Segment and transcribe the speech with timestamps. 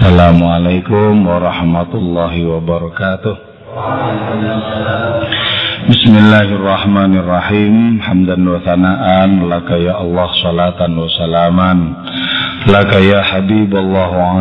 [0.00, 3.36] Assalamualaikum warahmatullahi wabarakatuh.
[5.92, 8.00] Bismillahirrahmanirrahim.
[8.00, 11.78] Hamdan wa thana'an laka ya Allah salatan wa salaman.
[12.72, 14.40] Laka ya habib Allah wa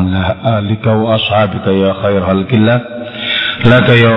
[0.64, 2.80] alika wa ashabika ya khair halkillah.
[3.68, 4.16] Laka ya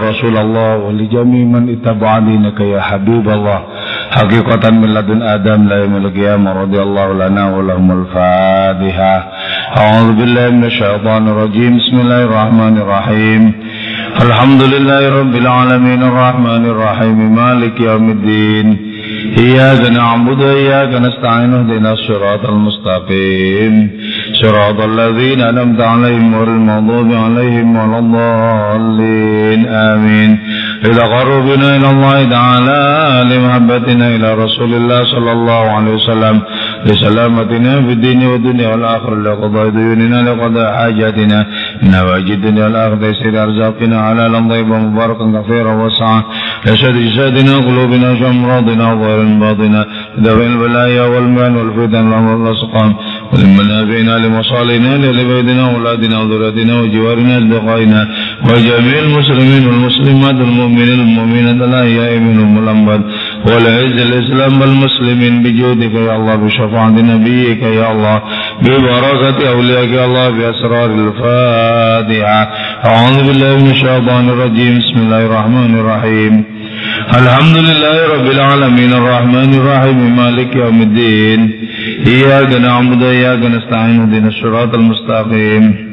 [1.11, 3.27] jami' man ittaba'a dinaka ya habib
[4.13, 9.21] Hakikatan min ladun Adam la yaumil qiyamah radhiyallahu lana wa lahumul Fatihah.
[9.73, 11.77] أعوذ بالله من الشيطان الرجيم.
[11.77, 13.53] بسم الله الرحمن الرحيم.
[14.21, 17.35] الحمد لله رب العالمين الرحمن الرحيم.
[17.35, 18.67] مالك يوم الدين.
[19.39, 21.55] إياك نعبد وإياك نستعين.
[21.55, 23.91] اهدنا الصراط المستقيم.
[24.43, 29.61] صراط الذين أنعمت عليهم غير المغضوب عليهم ولا الضالين.
[29.69, 30.39] آمين.
[30.85, 32.81] إذا قربنا إلى الله تعالى
[33.35, 36.41] لمحبتنا إلى رسول الله صلى الله عليه وسلم
[36.87, 41.47] لسلامتنا في الدين والدنيا والآخرة لقضاء ديوننا لقضاء حاجاتنا
[41.83, 46.23] نواجد الدنيا والآخرة تيسير أرزاقنا على طيبا مباركا كثيرا وسعا
[46.67, 49.87] يشهد جسادنا قلوبنا شمراضنا ظاهر باطنا
[50.21, 52.95] ذوي البلايا والمال والفتن والأسقام
[53.33, 58.01] ولمن أبينا لمصالحنا لبيتنا أولادنا وذريتنا وجوارنا أصدقائنا
[58.49, 63.01] وجميع المسلمين والمسلمات والمؤمنين والمؤمنات الأحياء منهم والأموات
[63.47, 68.23] والعز الإسلام والمسلمين بجودك يا الله بشفاعة نبيك يا الله
[68.63, 72.43] ببركة أولياءك يا الله بأسرار الفاتحة.
[72.85, 74.79] أعوذ بالله من الشيطان الرجيم.
[74.79, 76.45] بسم الله الرحمن الرحيم.
[77.15, 80.17] الحمد لله رب العالمين الرحمن الرحيم.
[80.17, 81.41] مالك يوم الدين.
[82.07, 85.92] إياك نعبد وإياك نستعين اهدنا الصراط المستقيم.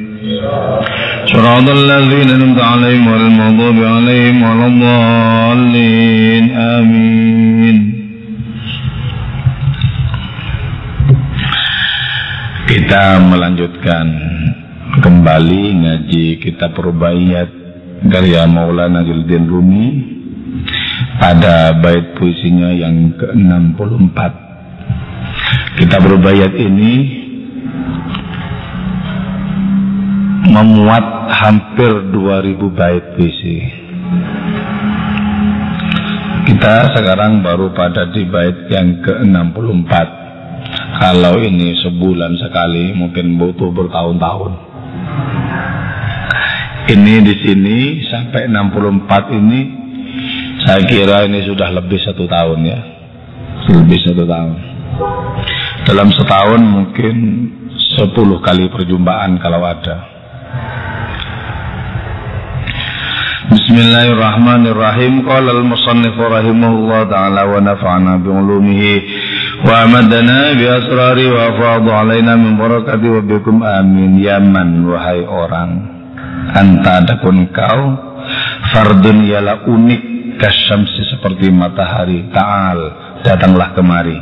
[1.32, 7.76] صراط الذين أنعمت عليهم غير المغضوب عليهم ولا الضالين آمين
[12.64, 14.06] Kita melanjutkan
[15.04, 17.50] kembali ngaji kitab Rubaiyat
[18.08, 19.86] karya Maulana Jildin Rumi
[21.20, 24.18] pada bait puisinya yang ke-64.
[25.78, 26.92] Kitab Rubaiyat ini
[30.47, 33.57] memuat hampir 2000 bait puisi.
[36.47, 39.91] Kita sekarang baru pada di bait yang ke-64.
[40.99, 44.53] Kalau ini sebulan sekali mungkin butuh bertahun-tahun.
[46.89, 47.77] Ini di sini
[48.09, 49.59] sampai 64 ini
[50.65, 52.79] saya kira ini sudah lebih satu tahun ya.
[53.69, 54.57] Lebih satu tahun.
[55.85, 57.15] Dalam setahun mungkin
[57.95, 60.18] 10 kali perjumpaan kalau ada.
[63.39, 65.23] Bismillahirrahmanirrahim.
[65.23, 68.93] Qala al-musannif rahimahullah taala wa nafa'ana bi ulumihi
[69.63, 74.19] wa amadana bi asrari wa afadu alaina min barakati wa bikum amin.
[74.19, 75.71] Yaman wahai orang.
[76.51, 77.79] Anta adapun kau
[78.75, 82.27] fardun ialah unik kasyamsi seperti matahari.
[82.35, 82.79] Ta'al
[83.23, 84.19] datanglah kemari.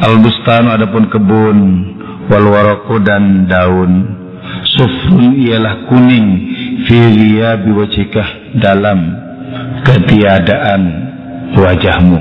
[0.00, 1.58] Al-bustan adapun kebun
[2.32, 4.24] wal waraku dan daun.
[4.64, 6.26] Sufrun ialah kuning
[6.86, 9.10] Filia biwajikah dalam
[9.82, 10.82] ketiadaan
[11.58, 12.18] wajahmu.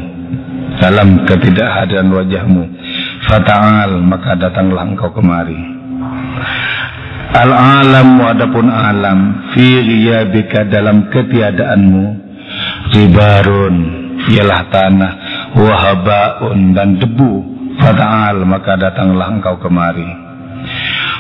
[0.82, 2.64] Dalam ketidakadaan wajahmu.
[3.30, 5.56] Fata'al maka datanglah engkau kemari.
[7.36, 9.20] Al alam adapun alam
[9.54, 12.06] fi ghiyabika dalam ketiadaanmu
[12.96, 13.76] ribarun
[14.34, 15.12] ialah tanah
[15.54, 17.34] wahabaun dan debu.
[17.78, 20.25] Fata'al maka datanglah engkau kemari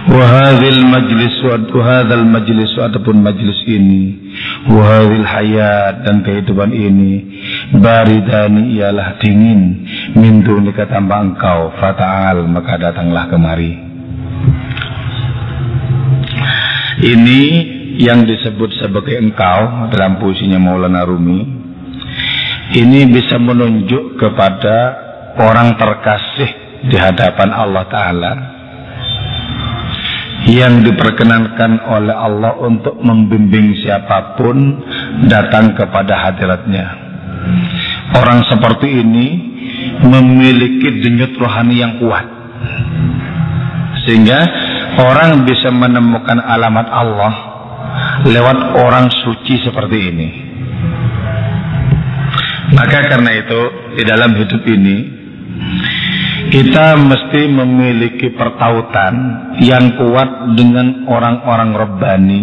[0.05, 1.33] Wahadil majlis
[1.73, 4.33] wahadal majlis ataupun majlis ini.
[4.69, 7.41] Wahadil hayat dan kehidupan ini.
[7.73, 9.61] Baridani ialah dingin.
[10.13, 11.73] Min dunika tanpa engkau.
[11.81, 13.73] Fata'al maka datanglah kemari.
[16.95, 17.41] Ini
[17.99, 21.65] yang disebut sebagai engkau Dalam puisinya Maulana Rumi.
[22.77, 25.05] Ini bisa menunjuk kepada
[25.35, 26.47] Orang terkasih
[26.87, 28.54] di hadapan Allah Ta'ala
[30.45, 34.57] yang diperkenankan oleh Allah untuk membimbing siapa pun
[35.25, 36.85] datang kepada hadiratnya.
[38.13, 39.27] Orang seperti ini
[40.05, 42.25] memiliki denyut rohani yang kuat.
[44.05, 44.39] Sehingga
[45.01, 47.33] orang bisa menemukan alamat Allah
[48.29, 50.29] lewat orang suci seperti ini.
[52.73, 53.61] Maka karena itu
[53.97, 54.97] di dalam hidup ini
[56.51, 59.13] kita mesti memiliki pertautan
[59.61, 62.41] yang kuat dengan orang-orang Rabbani,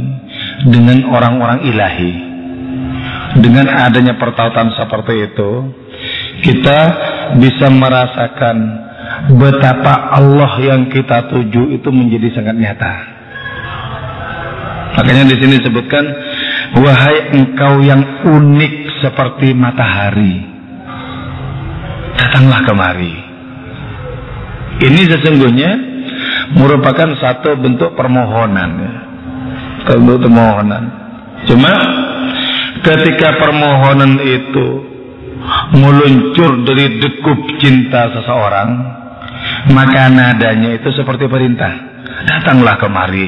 [0.67, 2.15] dengan orang-orang ilahi.
[3.33, 5.51] Dengan adanya pertautan seperti itu,
[6.45, 6.79] kita
[7.41, 8.57] bisa merasakan
[9.39, 12.95] betapa Allah yang kita tuju itu menjadi sangat nyata.
[14.93, 16.05] Makanya di sini disebutkan
[16.77, 20.45] wahai engkau yang unik seperti matahari.
[22.21, 23.32] Datanglah kemari.
[24.81, 25.71] Ini sesungguhnya
[26.57, 28.71] merupakan satu bentuk permohonan.
[29.85, 30.85] Bentuk permohonan.
[31.45, 31.73] Cuma
[32.87, 34.67] ketika permohonan itu
[35.75, 38.69] meluncur dari dekup cinta seseorang,
[39.75, 41.73] maka nadanya itu seperti perintah.
[42.23, 43.27] Datanglah kemari.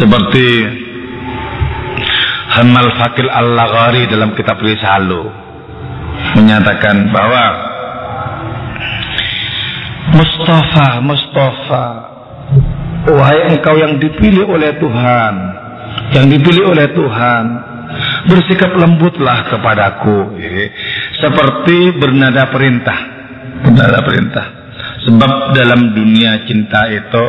[0.00, 0.46] Seperti
[2.50, 5.22] Hamal Fakil Al-Laghari dalam kitab Risalu
[6.34, 7.44] menyatakan bahwa
[10.10, 11.84] Mustafa, Mustafa,
[13.06, 15.34] wahai engkau yang dipilih oleh Tuhan,
[16.16, 17.44] yang dipilih oleh Tuhan,
[18.26, 20.34] bersikap lembutlah kepadaku,
[21.20, 22.98] seperti bernada perintah,
[23.62, 24.46] bernada perintah.
[25.00, 27.26] Sebab dalam dunia cinta itu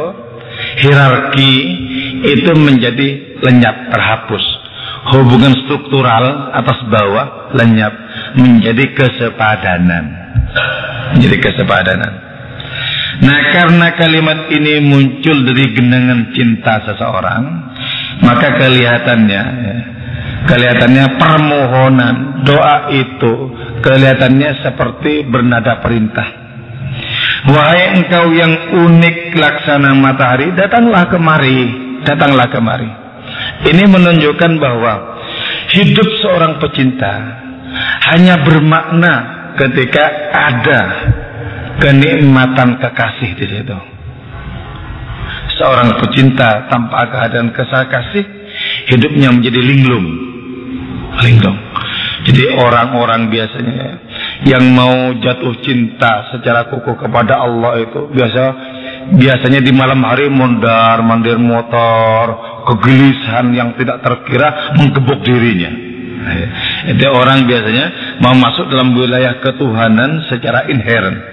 [0.84, 1.54] hierarki
[2.28, 4.46] itu menjadi lenyap terhapus.
[5.02, 7.94] Hubungan struktural atas bawah lenyap
[8.38, 10.06] menjadi kesepadanan.
[11.16, 12.31] Menjadi kesepadanan
[13.22, 17.44] nah karena kalimat ini muncul dari genangan cinta seseorang
[18.26, 19.78] maka kelihatannya ya,
[20.50, 22.16] kelihatannya permohonan
[22.46, 23.34] doa itu
[23.86, 26.42] kelihatannya seperti bernada perintah
[27.42, 28.54] Wahai engkau yang
[28.86, 31.62] unik laksana matahari, datanglah kemari,
[32.06, 32.90] datanglah kemari.
[33.66, 34.94] Ini menunjukkan bahwa
[35.74, 37.14] hidup seorang pecinta
[38.14, 39.14] hanya bermakna
[39.58, 40.82] ketika ada
[41.82, 43.78] kenikmatan kekasih di situ.
[45.58, 48.26] Seorang pecinta tanpa kehadiran kasih,
[48.94, 50.08] hidupnya menjadi linglung.
[51.26, 51.58] Linglung.
[52.22, 53.88] Jadi orang-orang biasanya
[54.46, 58.44] yang mau jatuh cinta secara kukuh kepada Allah itu biasa
[59.14, 62.38] biasanya di malam hari mondar mandir motor
[62.70, 65.70] kegelisahan yang tidak terkira menggebuk dirinya
[66.90, 71.31] itu orang biasanya mau masuk dalam wilayah ketuhanan secara inherent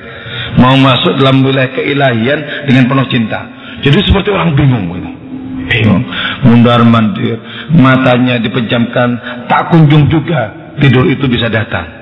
[0.56, 3.40] mau masuk dalam wilayah keilahian dengan penuh cinta
[3.84, 5.10] jadi seperti orang bingung gitu
[5.68, 6.04] bingung
[6.48, 7.36] mundar mandir
[7.76, 11.98] matanya dipejamkan tak kunjung juga tidur itu bisa datang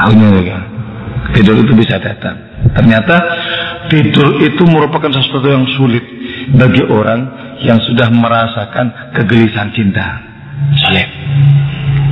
[0.00, 0.58] Tahunya ya.
[1.36, 2.36] Tidur itu bisa datang.
[2.72, 3.16] Ternyata
[3.92, 6.02] tidur itu merupakan sesuatu yang sulit
[6.56, 7.20] bagi orang
[7.60, 10.06] yang sudah merasakan kegelisahan cinta.
[10.80, 11.08] Sulit.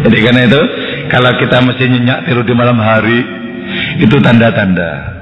[0.04, 0.60] Jadi karena itu
[1.08, 3.18] kalau kita mesti nyenyak tidur di malam hari
[3.96, 5.16] itu tanda-tanda.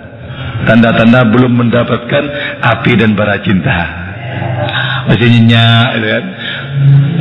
[0.67, 2.25] Tanda-tanda belum mendapatkan
[2.65, 3.79] api dan bara cinta.
[5.07, 6.25] Masih nyenyak, gitu kan?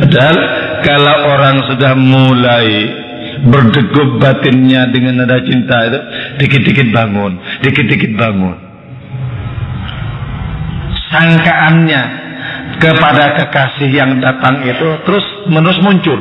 [0.01, 0.38] Padahal
[0.81, 2.68] kalau orang sudah mulai
[3.45, 6.00] berdegup batinnya dengan nada cinta itu
[6.42, 8.57] dikit-dikit bangun, dikit-dikit bangun.
[11.13, 12.03] Sangkaannya
[12.81, 16.19] kepada kekasih yang datang itu terus menerus muncul.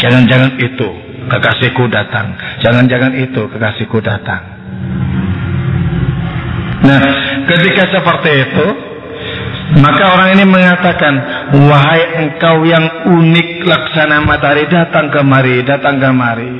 [0.00, 2.32] Jangan-jangan itu kekasihku datang,
[2.62, 4.40] jangan-jangan itu kekasihku datang.
[6.80, 7.00] Nah,
[7.44, 8.66] ketika seperti itu,
[9.78, 11.14] maka orang ini mengatakan,
[11.70, 16.50] wahai engkau yang unik laksana matahari, datang kemari, datang kemari.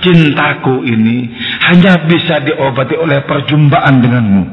[0.00, 1.30] Cintaku ini
[1.70, 4.44] hanya bisa diobati oleh perjumpaan denganmu.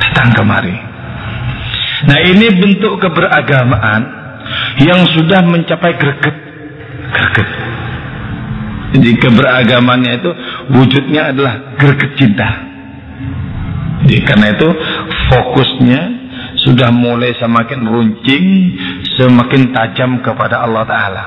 [0.00, 0.76] Datang kemari.
[2.04, 4.02] Nah ini bentuk keberagamaan
[4.80, 6.36] yang sudah mencapai greget.
[7.12, 7.48] Greget.
[8.94, 10.30] Jadi keberagamannya itu
[10.70, 12.48] wujudnya adalah greget cinta.
[14.06, 14.68] Jadi karena itu
[15.34, 16.02] fokusnya
[16.62, 18.46] sudah mulai semakin runcing,
[19.18, 21.24] semakin tajam kepada Allah Ta'ala.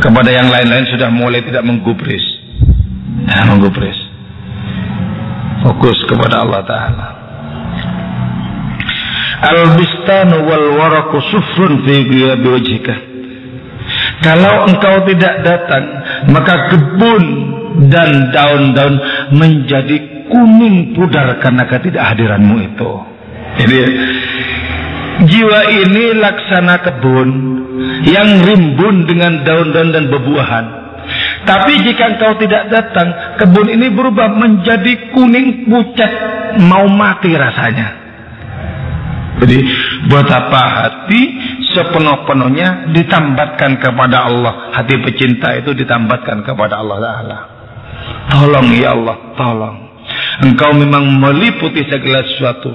[0.00, 2.24] Kepada yang lain-lain sudah mulai tidak menggubris.
[3.28, 3.98] Nah, menggubris.
[5.68, 7.06] Fokus kepada Allah Ta'ala.
[9.36, 12.08] Al-bistan wal waraku sufrun fi
[12.40, 13.15] biwajhika.
[14.24, 15.84] Kalau engkau tidak datang,
[16.32, 17.24] maka kebun
[17.92, 18.96] dan daun-daun
[19.36, 19.96] menjadi
[20.32, 22.92] kuning pudar karena ketidakhadiranmu itu.
[23.60, 23.78] Jadi
[25.16, 27.28] Jiwa ini laksana kebun
[28.04, 30.66] yang rimbun dengan daun-daun dan bebuahan.
[31.46, 36.12] Tapi jika engkau tidak datang, kebun ini berubah menjadi kuning pucat,
[36.66, 38.06] mau mati rasanya.
[39.36, 39.58] Jadi
[40.08, 41.22] buat apa hati
[41.76, 44.72] sepenuh-penuhnya ditambatkan kepada Allah.
[44.72, 47.38] Hati pecinta itu ditambatkan kepada Allah Taala.
[48.32, 49.76] Tolong ya Allah, tolong.
[50.42, 52.70] Engkau memang meliputi segala sesuatu.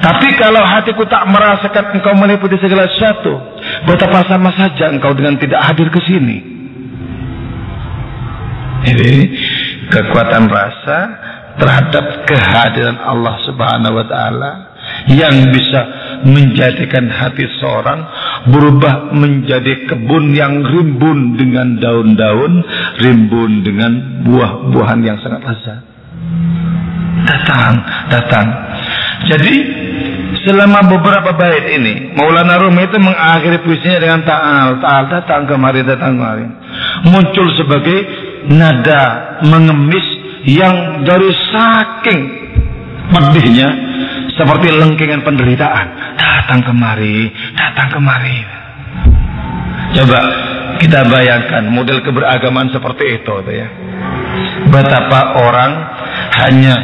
[0.00, 3.32] Tapi kalau hatiku tak merasakan engkau meliputi segala sesuatu,
[3.84, 6.38] betapa sama saja engkau dengan tidak hadir ke sini.
[8.80, 9.12] Jadi
[9.92, 10.98] kekuatan rasa
[11.60, 14.52] terhadap kehadiran Allah Subhanahu wa taala
[15.12, 15.80] yang bisa
[16.24, 18.00] menjadikan hati seorang
[18.48, 22.64] berubah menjadi kebun yang rimbun dengan daun-daun,
[22.96, 25.80] rimbun dengan buah-buahan yang sangat lezat.
[27.20, 27.72] Datang,
[28.08, 28.46] datang.
[29.28, 29.54] Jadi
[30.40, 36.16] selama beberapa bait ini Maulana Rumi itu mengakhiri puisinya dengan ta'al, ta'al datang kemari, datang
[36.16, 36.48] kemari.
[37.12, 37.98] Muncul sebagai
[38.48, 40.06] nada mengemis
[40.48, 42.20] yang dari saking
[43.12, 43.89] pedihnya
[44.40, 48.40] seperti lengkingan penderitaan datang kemari, datang kemari.
[50.00, 50.18] Coba
[50.80, 53.68] kita bayangkan model keberagaman seperti itu, ya.
[54.72, 55.72] Betapa orang
[56.40, 56.74] hanya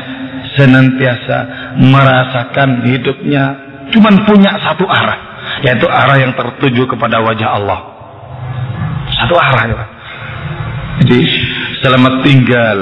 [0.52, 1.38] senantiasa
[1.80, 3.44] merasakan hidupnya
[3.88, 5.18] cuma punya satu arah,
[5.64, 7.80] yaitu arah yang tertuju kepada wajah Allah.
[9.16, 9.86] Satu arah, ya.
[11.00, 11.18] Jadi
[11.80, 12.78] selamat tinggal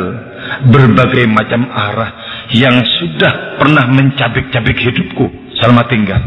[0.67, 2.24] berbagai macam arah
[2.55, 5.27] yang sudah pernah mencabik-cabik hidupku.
[5.59, 6.23] Selamat tinggal.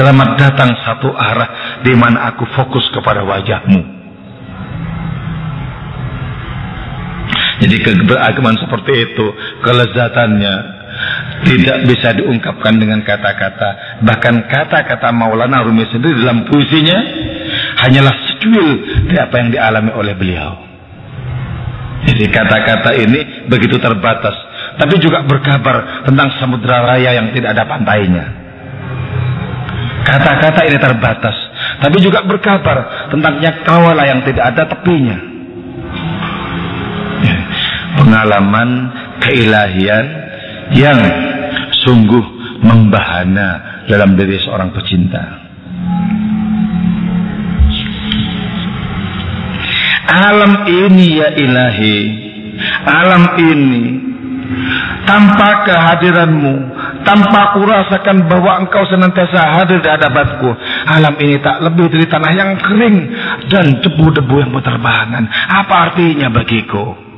[0.00, 4.00] Selamat datang satu arah di mana aku fokus kepada wajahmu.
[7.62, 9.26] Jadi keberagaman seperti itu,
[9.62, 10.54] kelezatannya
[11.46, 14.02] tidak bisa diungkapkan dengan kata-kata.
[14.02, 16.98] Bahkan kata-kata Maulana Rumi sendiri dalam puisinya
[17.86, 18.68] hanyalah secuil
[19.06, 20.52] dari apa yang dialami oleh beliau.
[22.02, 24.34] Jadi kata-kata ini begitu terbatas,
[24.80, 28.24] tapi juga berkabar tentang samudra raya yang tidak ada pantainya.
[30.02, 31.36] Kata-kata ini terbatas,
[31.78, 35.32] tapi juga berkabar tentang nyakawala yang tidak ada tepinya
[38.02, 38.90] pengalaman
[39.22, 40.04] keilahian
[40.74, 40.98] yang
[41.86, 42.24] sungguh
[42.62, 45.42] membahana dalam diri seorang pecinta.
[50.12, 51.96] Alam ini ya ilahi,
[52.84, 53.84] alam ini
[55.04, 56.54] tanpa kehadiranmu,
[57.02, 60.50] tanpa aku rasakan bahwa engkau senantiasa hadir di hadapanku.
[60.88, 62.96] Alam ini tak lebih dari tanah yang kering
[63.50, 65.24] dan debu-debu yang berterbangan.
[65.50, 67.12] Apa artinya bagiku?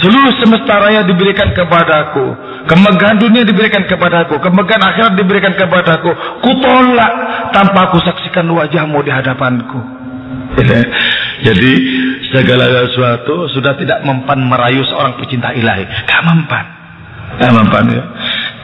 [0.00, 2.32] Seluruh semesta raya diberikan kepadaku.
[2.64, 4.40] Kemegahan dunia diberikan kepadaku.
[4.40, 6.10] Kemegahan akhirat diberikan kepadaku.
[6.40, 7.12] Kutolak
[7.52, 10.00] tanpa aku saksikan wajahmu di hadapanku.
[11.40, 11.72] Jadi
[12.30, 15.84] segala sesuatu sudah tidak mempan merayu seorang pecinta ilahi.
[16.04, 16.64] Gak mempan.
[17.40, 18.04] Gak mempan ya.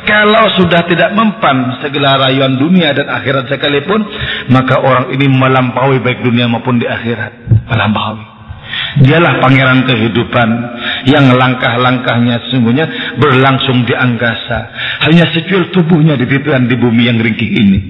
[0.07, 4.07] Kalau sudah tidak mempan segala rayuan dunia dan akhirat sekalipun,
[4.55, 7.67] maka orang ini melampaui baik dunia maupun di akhirat.
[7.67, 8.37] Melampaui.
[9.03, 10.49] Dialah pangeran kehidupan
[11.07, 12.87] yang langkah-langkahnya sesungguhnya
[13.19, 14.59] berlangsung di angkasa.
[15.07, 17.81] Hanya secuil tubuhnya dititipkan di bumi yang ringkih ini.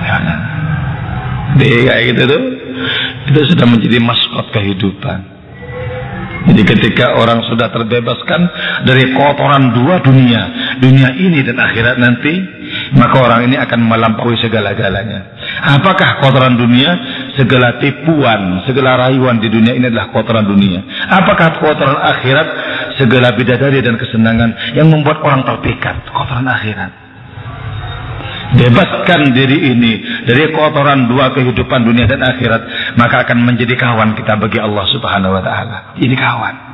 [0.00, 0.18] Ya.
[1.56, 2.42] Dia kayak gitu tuh.
[3.28, 5.38] Itu sudah menjadi maskot kehidupan.
[6.48, 8.40] Jadi ketika orang sudah terbebaskan
[8.88, 10.42] dari kotoran dua dunia,
[10.80, 12.40] dunia ini dan akhirat nanti,
[12.96, 15.34] maka orang ini akan melampaui segala-galanya.
[15.76, 16.94] Apakah kotoran dunia?
[17.36, 20.80] Segala tipuan, segala rayuan di dunia ini adalah kotoran dunia.
[21.10, 22.48] Apakah kotoran akhirat?
[22.96, 26.06] Segala bidadari dan kesenangan yang membuat orang terpikat.
[26.10, 27.07] Kotoran akhirat.
[28.48, 34.40] Bebaskan diri ini dari kotoran dua kehidupan dunia dan akhirat, maka akan menjadi kawan kita
[34.40, 35.76] bagi Allah Subhanahu wa taala.
[36.00, 36.68] Ini kawan.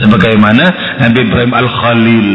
[0.00, 0.64] Sebagaimana
[0.96, 2.28] Nabi Ibrahim Al-Khalil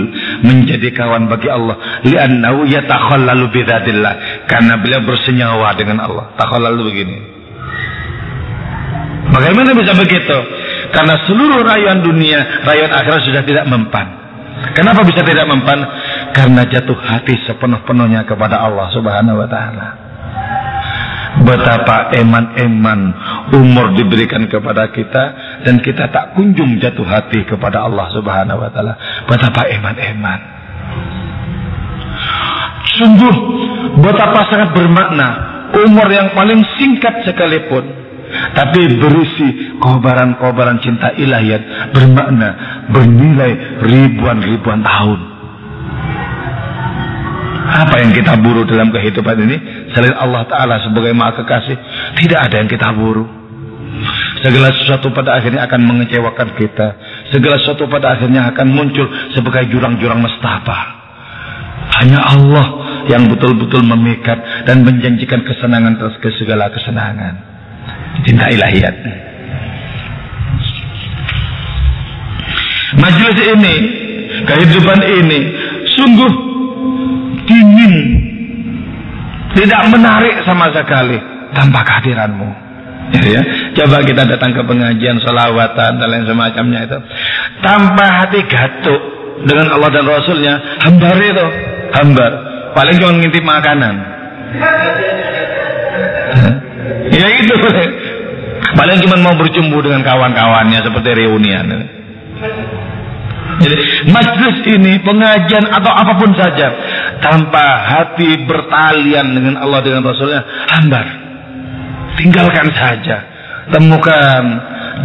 [0.46, 2.02] menjadi kawan bagi Allah.
[2.06, 4.46] Li'annahu yatakhallalu bidzatillah.
[4.46, 6.30] Karena beliau bersenyawa dengan Allah.
[6.38, 7.18] Takhallalu begini.
[9.34, 10.38] Bagaimana bisa begitu?
[10.94, 14.25] Karena seluruh rayuan dunia, rayuan akhirat sudah tidak mempan.
[14.78, 15.82] Kenapa bisa tidak mempan?
[16.36, 19.88] Karena jatuh hati sepenuh-penuhnya kepada Allah Subhanahu wa taala.
[21.36, 23.00] Betapa eman-eman
[23.56, 25.24] umur diberikan kepada kita
[25.63, 28.94] dan kita tak kunjung jatuh hati kepada Allah Subhanahu wa taala.
[29.32, 30.39] Betapa eman-eman.
[33.00, 33.36] Sungguh
[34.04, 35.27] betapa sangat bermakna
[35.72, 38.06] umur yang paling singkat sekalipun
[38.56, 42.50] tapi berisi kobaran-kobaran cinta ilahiyat bermakna
[42.92, 45.35] bernilai ribuan-ribuan tahun.
[47.75, 49.58] Apa yang kita buru dalam kehidupan ini?
[49.91, 51.75] Selain Allah Ta'ala sebagai maha kekasih
[52.24, 53.27] tidak ada yang kita buru.
[54.39, 56.88] Segala sesuatu pada akhirnya akan mengecewakan kita.
[57.36, 61.05] Segala sesuatu pada akhirnya akan muncul sebagai jurang-jurang mestapa
[62.01, 62.65] hanya Allah
[63.08, 67.34] yang betul-betul memikat dan menjanjikan kesenangan atas ke segala kesenangan.
[68.25, 68.96] Cinta ilahiyat.
[72.96, 73.75] Majelis ini
[74.44, 75.39] kehidupan ini
[76.00, 76.32] sungguh
[77.46, 77.96] dingin,
[79.54, 81.18] tidak menarik sama sekali
[81.54, 82.66] tanpa kehadiranmu.
[83.06, 83.42] Ya, ya.
[83.78, 86.98] Coba kita datang ke pengajian, selawatan dan lain semacamnya itu
[87.62, 88.98] tanpa hati gatuk,
[89.44, 91.46] dengan Allah dan Rasulnya, hambar itu,
[91.92, 92.32] hambar.
[92.72, 93.96] Paling cuma ngintip makanan.
[97.20, 97.56] ya itu.
[98.75, 101.68] Paling cuma mau bercumbu dengan kawan-kawannya seperti reunian.
[103.56, 103.76] Jadi
[104.12, 106.68] majlis ini pengajian atau apa pun saja
[107.24, 110.44] tanpa hati bertalian dengan Allah dengan Rasulnya
[110.76, 111.06] hambar.
[112.20, 113.18] Tinggalkan saja.
[113.66, 114.44] Temukan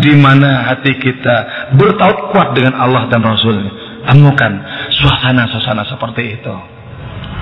[0.05, 3.71] di mana hati kita bertaut kuat dengan Allah dan Rasulnya.
[4.11, 4.53] Temukan
[4.99, 6.55] suasana-suasana seperti itu.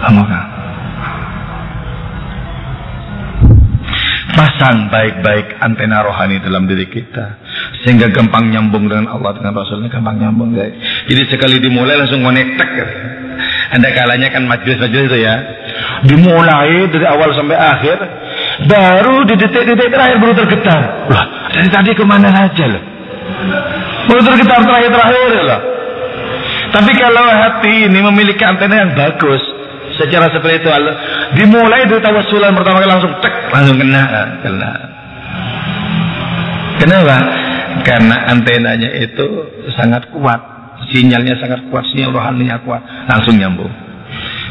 [0.05, 0.47] Temukan.
[4.37, 7.48] Pasang baik-baik antena rohani dalam diri kita
[7.87, 10.75] sehingga gampang nyambung dengan Allah dengan Rasulnya gampang nyambung guys.
[11.07, 12.71] Jadi sekali dimulai langsung konektek.
[13.71, 15.35] Anda kalanya kan majlis-majlis itu ya.
[16.03, 17.97] Dimulai dari awal sampai akhir,
[18.67, 20.81] baru di detik-detik terakhir baru tergetar.
[21.07, 22.83] Wah, dari tadi ke mana saja loh.
[24.11, 25.61] Baru tergetar terakhir-terakhir loh.
[26.69, 29.41] Tapi kalau hati ini memiliki antena yang bagus,
[29.99, 30.83] secara spiritual
[31.35, 34.03] dimulai dari tawasulan pertama kali langsung tek langsung kena
[34.47, 34.73] kena
[36.79, 37.17] kenapa
[37.89, 40.37] karena antenanya itu sangat kuat
[40.93, 43.73] sinyalnya sangat kuat sinyal rohaninya kuat langsung nyambung.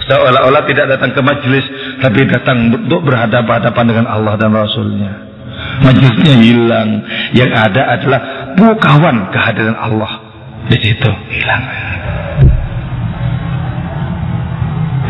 [0.09, 1.65] Seolah-olah tidak datang ke majelis
[2.01, 5.11] tapi datang untuk berhadapan-hadapan dengan Allah dan Rasulnya.
[5.85, 6.89] Majelisnya hilang.
[7.37, 8.19] Yang ada adalah
[8.57, 10.11] bukawan kehadiran Allah.
[10.67, 11.63] Di situ hilang.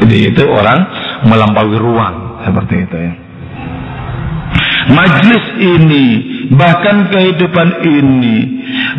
[0.03, 0.79] Jadi itu orang
[1.25, 3.13] melampaui ruang seperti itu ya.
[4.87, 6.05] Majlis ini
[6.53, 8.37] bahkan kehidupan ini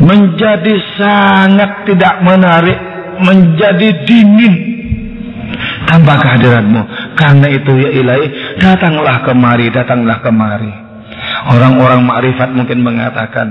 [0.03, 2.79] menjadi sangat tidak menarik,
[3.25, 4.55] menjadi dingin
[5.89, 6.83] tanpa kehadiranmu.
[7.17, 8.27] Karena itu ya ilahi,
[8.61, 10.73] datanglah kemari, datanglah kemari.
[11.49, 13.49] Orang-orang makrifat mungkin mengatakan,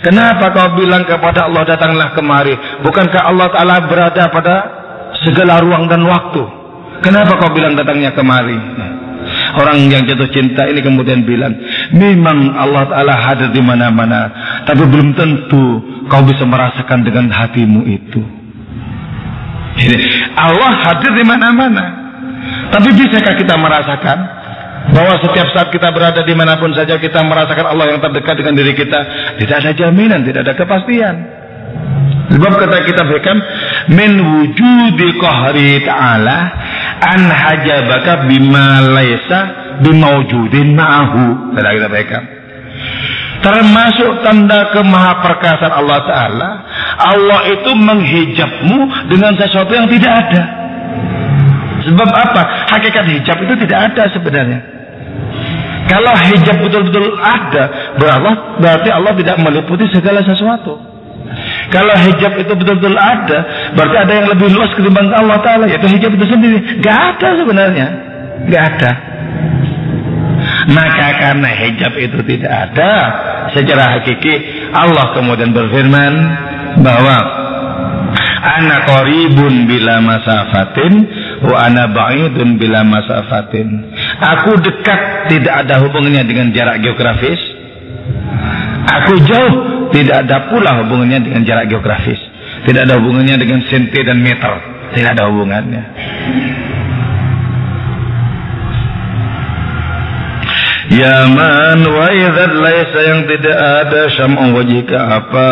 [0.00, 2.54] kenapa kau bilang kepada Allah datanglah kemari?
[2.86, 4.56] Bukankah Allah Ta'ala berada pada
[5.20, 6.42] segala ruang dan waktu?
[7.02, 8.56] Kenapa kau bilang datangnya kemari?
[9.52, 11.52] Orang yang jatuh cinta ini kemudian bilang,
[11.92, 14.32] memang Allah Ta'ala hadir di mana-mana,
[14.64, 15.64] tapi belum tentu
[16.08, 18.22] kau bisa merasakan dengan hatimu itu.
[19.76, 19.96] Jadi,
[20.36, 21.84] Allah hadir di mana-mana,
[22.72, 24.18] tapi bisakah kita merasakan
[24.90, 28.56] bahwa setiap saat kita berada di mana pun saja kita merasakan Allah yang terdekat dengan
[28.56, 29.00] diri kita?
[29.36, 31.42] Tidak ada jaminan, tidak ada kepastian.
[32.32, 33.38] Sebab kata kita Hikam,
[33.92, 36.38] min wujudi qahri ta'ala
[37.02, 39.40] an hajabaka bima laisa
[39.82, 41.54] bimaujudin ma'ahu.
[41.58, 42.24] Kata kita Hikam.
[43.42, 46.50] Termasuk tanda kemahaperkasaan Allah Ta'ala,
[46.94, 50.42] Allah itu menghijabmu dengan sesuatu yang tidak ada.
[51.82, 52.70] Sebab apa?
[52.70, 54.60] Hakikat hijab itu tidak ada sebenarnya.
[55.90, 57.90] Kalau hijab betul-betul ada,
[58.62, 60.91] berarti Allah tidak meliputi segala sesuatu.
[61.72, 63.38] Kalau hijab itu betul-betul ada,
[63.72, 66.58] berarti ada yang lebih luas ketimbang Allah Ta'ala, yaitu hijab itu sendiri.
[66.84, 67.86] Gak ada sebenarnya.
[68.52, 68.92] Gak ada.
[70.68, 72.92] Maka karena hijab itu tidak ada,
[73.56, 74.34] secara hakiki
[74.74, 76.12] Allah kemudian berfirman
[76.82, 77.16] bahwa
[78.42, 80.92] ana qaribun bila masafatin
[81.46, 83.86] wa ana ba'idun bila masafatin.
[84.18, 87.40] Aku dekat tidak ada hubungannya dengan jarak geografis.
[88.82, 92.18] Aku jauh tidak ada pula hubungannya dengan jarak geografis.
[92.64, 94.52] Tidak ada hubungannya dengan senti dan meter.
[94.96, 95.82] Tidak ada hubungannya.
[100.92, 105.48] Ya man wa idzat laisa yang tidak ada syam'u wajika apa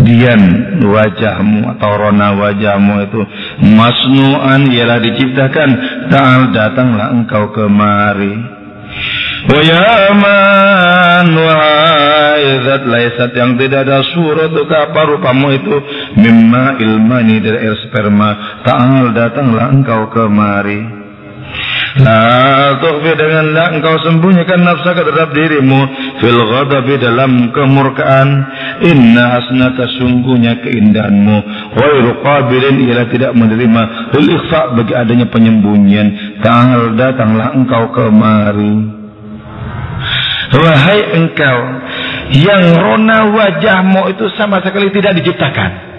[0.00, 0.42] dian
[0.80, 3.20] wajahmu atau rona wajahmu itu
[3.68, 5.70] masnu'an ialah diciptakan
[6.08, 8.63] ta'al datanglah engkau kemari
[9.44, 15.76] Wayaman wahai zat laisat yang tidak ada surat apa rupamu itu
[16.16, 21.04] mimma ilmani dari air sperma ta'al datanglah engkau kemari.
[21.94, 25.80] La tukhfi denganlah engkau sembunyikan nafsa terhadap dirimu
[26.18, 28.28] fil ghadabi dalam kemurkaan.
[28.82, 31.36] Inna hasnaka sungguhnya keindahanmu.
[31.78, 33.82] Ghairu qabilin ialah tidak menerima.
[34.18, 36.40] Lil ikhfa bagi adanya penyembunyian.
[36.42, 38.93] Ta'al datanglah engkau kemari
[40.54, 41.58] Wahai engkau
[42.30, 45.94] yang rona wajahmu itu sama sekali tidak diciptakan.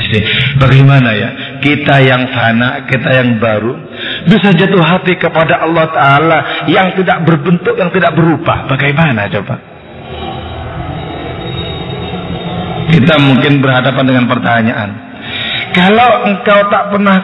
[0.00, 0.20] Jadi,
[0.56, 3.76] bagaimana ya kita yang fana, kita yang baru
[4.24, 6.38] bisa jatuh hati kepada Allah Taala
[6.72, 8.64] yang tidak berbentuk, yang tidak berupa.
[8.64, 9.60] Bagaimana coba?
[12.90, 14.90] Kita mungkin berhadapan dengan pertanyaan.
[15.76, 17.18] Kalau engkau tak pernah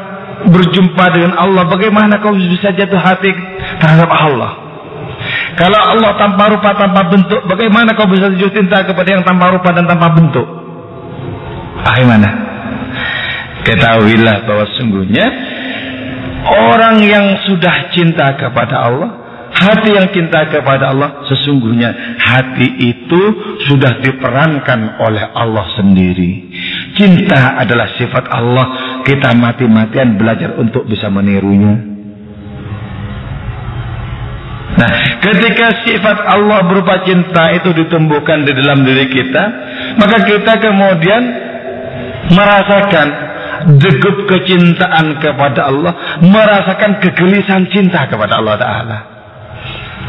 [0.47, 3.33] berjumpa dengan Allah, bagaimana kau bisa jatuh hati
[3.81, 4.66] terhadap Allah?
[5.57, 9.73] Kalau Allah tanpa rupa tanpa bentuk, bagaimana kau bisa jatuh cinta kepada yang tanpa rupa
[9.73, 10.45] dan tanpa bentuk?
[11.81, 12.29] Bagaimana?
[13.65, 15.27] Ketahuilah bahwa sungguhnya
[16.45, 19.11] orang yang sudah cinta kepada Allah,
[19.57, 23.23] hati yang cinta kepada Allah, sesungguhnya hati itu
[23.65, 26.53] sudah diperankan oleh Allah sendiri.
[27.01, 28.67] Cinta adalah sifat Allah,
[29.09, 31.96] kita mati-matian belajar untuk bisa menirunya.
[34.77, 34.91] Nah,
[35.25, 39.45] ketika sifat Allah berupa cinta itu ditumbuhkan di dalam diri kita,
[39.97, 41.23] maka kita kemudian
[42.29, 43.09] merasakan
[43.81, 48.99] degup kecintaan kepada Allah, merasakan kegelisahan cinta kepada Allah Ta'ala.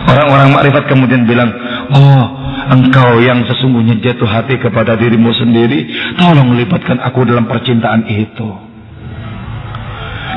[0.07, 1.49] Orang-orang makrifat kemudian bilang,
[1.95, 2.23] Oh,
[2.69, 5.87] engkau yang sesungguhnya jatuh hati kepada dirimu sendiri,
[6.19, 8.49] tolong libatkan aku dalam percintaan itu.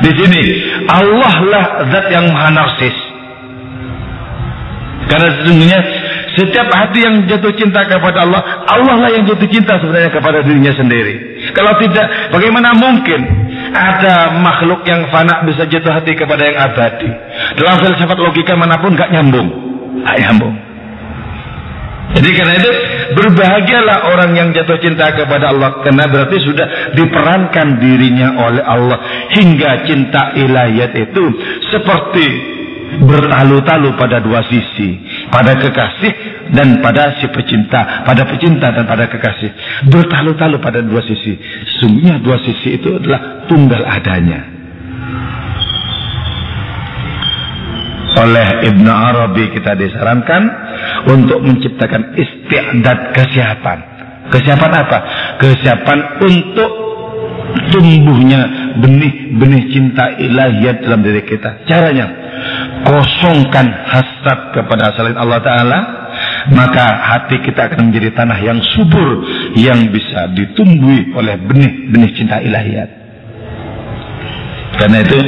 [0.00, 0.42] Di sini,
[0.88, 3.10] Allah lah zat yang maha narsis.
[5.11, 5.79] Karena sesungguhnya
[6.38, 10.70] setiap hati yang jatuh cinta kepada Allah, Allah lah yang jatuh cinta sebenarnya kepada dirinya
[10.70, 11.42] sendiri.
[11.51, 13.18] Kalau tidak, bagaimana mungkin
[13.75, 17.11] ada makhluk yang fana bisa jatuh hati kepada yang abadi?
[17.59, 19.49] Dalam filsafat logika mana pun gak nyambung,
[20.07, 20.55] gak nyambung.
[22.11, 22.70] Jadi karena itu
[23.14, 28.99] berbahagialah orang yang jatuh cinta kepada Allah karena berarti sudah diperankan dirinya oleh Allah
[29.31, 31.25] hingga cinta ilahiyat itu
[31.70, 32.27] seperti
[32.98, 34.98] bertalu-talu pada dua sisi,
[35.31, 36.12] pada kekasih
[36.50, 39.50] dan pada si pecinta, pada pecinta dan pada kekasih.
[39.87, 41.38] Bertalu-talu pada dua sisi.
[41.79, 44.59] Sungguhnya dua sisi itu adalah tunggal adanya.
[48.20, 50.42] Oleh Ibn Arabi kita disarankan
[51.09, 53.79] untuk menciptakan istiadat kesiapan.
[54.29, 54.98] Kesiapan apa?
[55.38, 56.70] Kesiapan untuk
[57.70, 61.64] tumbuhnya benih-benih cinta ilahiyat dalam diri kita.
[61.66, 62.07] Caranya,
[62.84, 65.78] kosongkan hasad kepada selain Allah Ta'ala,
[66.52, 69.24] maka hati kita akan menjadi tanah yang subur,
[69.56, 73.00] yang bisa ditumbuhi oleh benih-benih cinta ilahiyat.
[74.70, 75.18] Karena itu,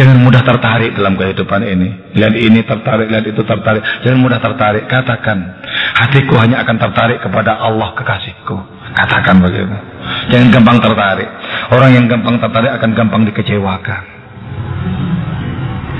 [0.00, 2.16] jangan mudah tertarik dalam kehidupan ini.
[2.16, 3.82] Lihat ini tertarik, lihat itu tertarik.
[4.00, 4.88] Jangan mudah tertarik.
[4.88, 5.60] Katakan,
[5.98, 8.56] hatiku hanya akan tertarik kepada Allah kekasihku.
[8.94, 9.76] Katakan begitu.
[10.30, 11.28] Jangan gampang tertarik.
[11.74, 14.13] Orang yang gampang tertarik akan gampang dikecewakan.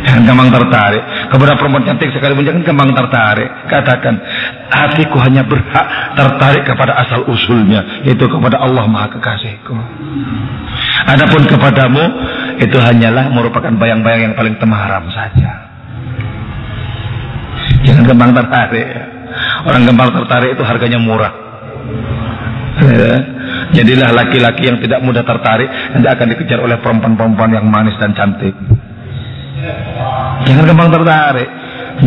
[0.04, 1.02] Jangan gampang tertarik.
[1.32, 3.50] Kepada perempuan cantik sekalipun jangan gampang tertarik.
[3.72, 4.14] Katakan,
[4.68, 8.04] hatiku hanya berhak tertarik kepada asal usulnya.
[8.04, 9.74] Itu kepada Allah Maha Kekasihku.
[11.08, 12.02] Adapun kepadamu,
[12.60, 15.50] itu hanyalah merupakan bayang-bayang yang paling temaram saja.
[17.84, 18.88] Jangan gampang tertarik.
[19.64, 21.32] Orang gampang tertarik itu harganya murah.
[22.74, 23.14] Ya.
[23.74, 28.54] Jadilah laki-laki yang tidak mudah tertarik nanti akan dikejar oleh perempuan-perempuan yang manis dan cantik.
[30.44, 31.48] Jangan gampang tertarik.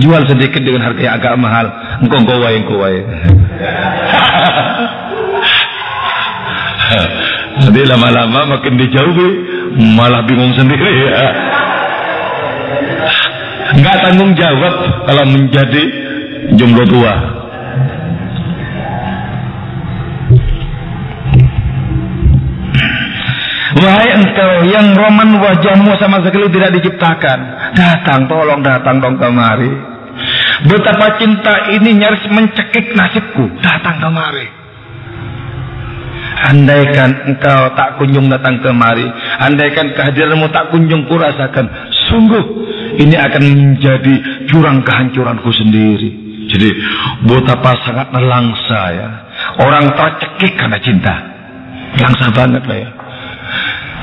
[0.04, 1.66] Jual sedikit dengan harga yang agak mahal.
[2.04, 3.00] Engkau engkau wae engkau wae.
[7.58, 9.30] Nanti lama-lama makin dijauhi
[9.96, 11.28] malah bingung sendiri ya.
[13.76, 14.74] Enggak tanggung jawab
[15.08, 15.84] kalau menjadi
[16.56, 17.37] jomblo tua.
[23.78, 27.40] Wahai engkau yang roman wajahmu sama sekali tidak diciptakan.
[27.78, 29.70] Datang, tolong datang dong kemari.
[30.66, 33.46] Betapa cinta ini nyaris mencekik nasibku.
[33.62, 34.48] Datang kemari.
[36.38, 39.06] Andaikan engkau tak kunjung datang kemari.
[39.42, 41.66] Andaikan kehadiranmu tak kunjung kurasakan.
[42.10, 42.46] Sungguh
[42.98, 44.16] ini akan menjadi
[44.50, 46.10] jurang kehancuranku sendiri.
[46.48, 46.70] Jadi
[47.30, 49.10] betapa sangat nelangsa ya.
[49.62, 51.16] Orang tercekik karena cinta.
[51.98, 52.90] Langsa banget lah ya.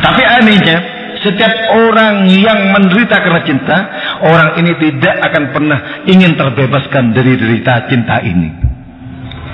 [0.04, 0.76] Tapi anehnya,
[1.24, 3.76] setiap orang yang menderita karena cinta,
[4.20, 8.52] orang ini tidak akan pernah ingin terbebaskan dari derita cinta ini.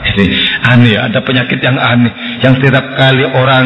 [0.00, 0.26] Jadi
[0.66, 3.64] aneh, ada penyakit yang aneh, yang setiap kali orang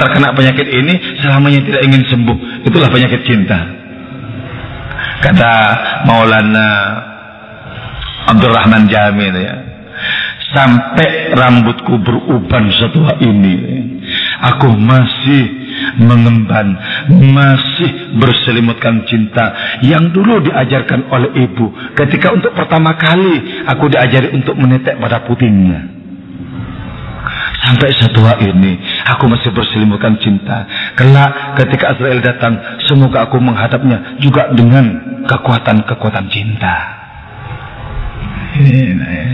[0.00, 2.36] terkena penyakit ini selamanya tidak ingin sembuh.
[2.66, 3.58] Itulah penyakit cinta.
[5.22, 5.52] Kata
[6.08, 6.68] Maulana
[8.34, 9.56] Abdurrahman Jamil ya.
[10.54, 13.56] Sampai rambutku beruban setelah ini.
[14.44, 15.44] Aku masih
[16.04, 16.76] mengemban,
[17.32, 21.72] masih berselimutkan cinta yang dulu diajarkan oleh ibu.
[21.96, 25.80] Ketika untuk pertama kali aku diajari untuk menetek pada putingnya.
[27.64, 28.76] Sampai setua ini
[29.08, 30.68] aku masih berselimutkan cinta.
[30.92, 34.84] Kelak ketika Azrael datang, semoga aku menghadapnya juga dengan
[35.24, 36.76] kekuatan-kekuatan cinta.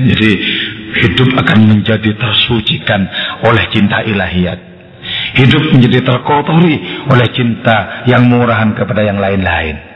[0.06, 0.30] Jadi
[1.02, 3.10] hidup akan menjadi tersucikan
[3.42, 4.69] oleh cinta ilahiyat.
[5.40, 6.76] Hidup menjadi terkotori
[7.08, 9.88] oleh cinta yang murahan kepada yang lain-lain.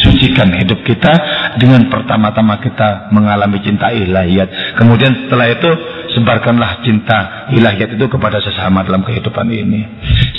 [0.00, 1.12] Sucikan hidup kita
[1.60, 4.80] dengan pertama-tama kita mengalami cinta ilahiyat.
[4.80, 5.70] Kemudian setelah itu
[6.16, 9.84] sebarkanlah cinta ilahiyat itu kepada sesama dalam kehidupan ini.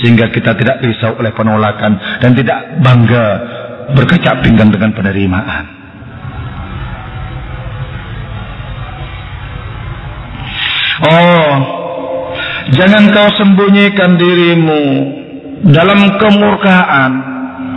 [0.02, 3.26] Sehingga kita tidak risau oleh penolakan dan tidak bangga
[3.94, 5.66] berkecap pinggang dengan penerimaan.
[11.02, 11.81] Oh,
[12.76, 14.84] jangan kau sembunyikan dirimu
[15.70, 17.32] dalam kemurkaan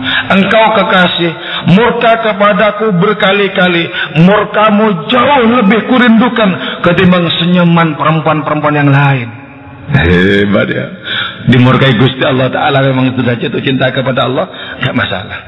[0.04, 1.32] Engkau kekasih
[1.72, 3.88] murka kepadaku berkali-kali.
[4.20, 9.28] Murkamu jauh lebih kurindukan ketimbang senyuman perempuan-perempuan yang lain.
[9.92, 10.86] Hebat ya.
[11.48, 14.48] Dimurkai Gusti Allah Ta'ala memang sudah jatuh cinta kepada Allah.
[14.80, 15.38] Gak masalah.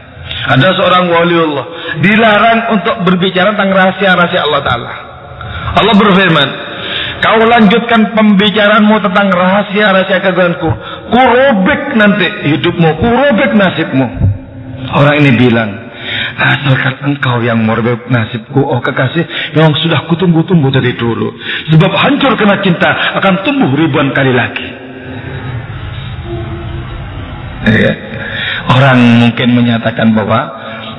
[0.52, 1.66] Ada seorang waliullah.
[2.04, 4.90] Dilarang untuk berbicara tentang rahasia-rahasia Allah Ta'ala.
[5.80, 6.48] Allah berfirman.
[7.26, 10.70] Kau lanjutkan pembicaraanmu tentang rahasia-rahasia kegagalanku.
[11.10, 13.02] Kurobek nanti hidupmu.
[13.02, 14.06] Kurobek nasibmu.
[14.94, 15.90] Orang ini bilang,
[16.38, 19.26] asalkan engkau yang merebut nasibku, oh kekasih,
[19.58, 21.34] yang sudah kutunggu-tunggu dari dulu.
[21.74, 24.68] Sebab hancur kena cinta akan tumbuh ribuan kali lagi.
[27.66, 27.92] Ya.
[28.70, 30.46] Orang mungkin menyatakan bahwa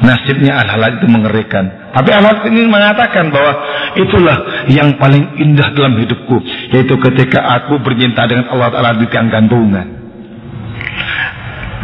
[0.04, 1.66] nasibnya al-halal itu mengerikan.
[1.96, 3.54] Tapi Allah ini mengatakan bahwa
[3.98, 6.38] itulah yang paling indah dalam hidupku.
[6.74, 9.88] Yaitu ketika aku bercinta dengan Allah Ta'ala di tiang gantungan.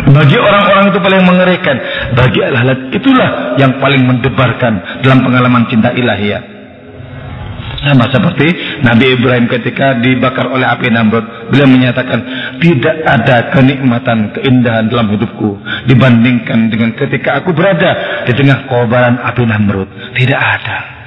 [0.03, 1.77] Bagi orang-orang itu paling mengerikan.
[2.17, 6.53] Bagi al-halal itulah yang paling mendebarkan dalam pengalaman cinta ilahiyah.
[7.83, 11.51] Sama seperti Nabi Ibrahim ketika dibakar oleh api Namrud.
[11.51, 12.19] Beliau menyatakan,
[12.63, 15.59] tidak ada kenikmatan, keindahan dalam hidupku.
[15.91, 20.15] Dibandingkan dengan ketika aku berada di tengah kobaran api Namrud.
[20.15, 21.02] Tidak ada.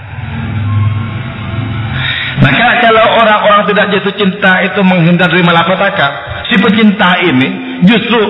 [2.46, 6.08] Maka kalau orang-orang tidak jatuh cinta itu menghindar dari malapetaka,
[6.46, 7.48] si pecinta ini
[7.82, 8.22] justru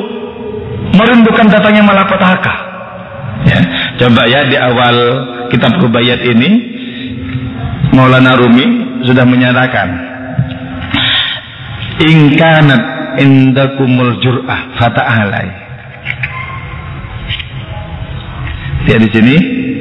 [0.97, 2.55] merindukan datangnya malapetaka.
[3.45, 3.61] Ya,
[4.01, 4.97] coba ya di awal
[5.53, 6.49] kitab Rubaiyat ini
[7.93, 8.65] Maulana Rumi
[9.05, 9.89] sudah menyatakan
[12.01, 12.83] ingkanat
[13.21, 15.49] indakumul jur'ah fata'alai
[18.87, 19.35] dia di sini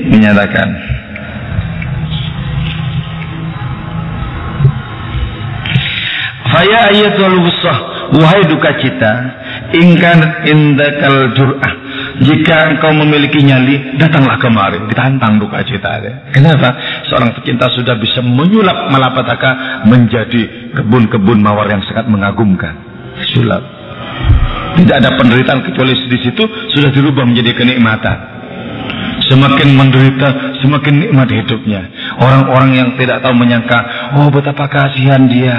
[0.10, 0.68] menyatakan
[6.56, 7.78] Faya ayatul wusah
[8.16, 9.12] Wahai duka cita
[9.76, 11.74] Ingkan indakal jur'ah.
[12.24, 14.80] Jika engkau memiliki nyali, datanglah kemari.
[14.88, 16.00] Ditantang duka cita.
[16.32, 16.70] Kenapa?
[17.12, 22.72] Seorang pecinta sudah bisa menyulap malapetaka menjadi kebun-kebun mawar yang sangat mengagumkan.
[23.36, 23.64] Sulap.
[24.76, 26.44] Tidak ada penderitaan kecuali di situ
[26.76, 28.35] sudah dirubah menjadi kenikmatan.
[29.26, 31.82] Semakin menderita, semakin nikmat hidupnya.
[32.22, 33.80] Orang-orang yang tidak tahu menyangka,
[34.22, 35.58] oh betapa kasihan dia,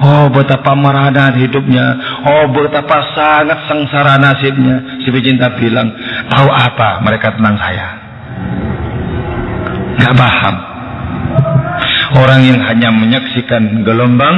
[0.00, 1.84] oh betapa merana hidupnya,
[2.24, 5.04] oh betapa sangat sengsara nasibnya.
[5.04, 5.92] Si pecinta bilang,
[6.32, 7.88] tahu apa mereka tentang saya?
[10.00, 10.56] Gak paham.
[12.14, 14.36] Orang yang hanya menyaksikan gelombang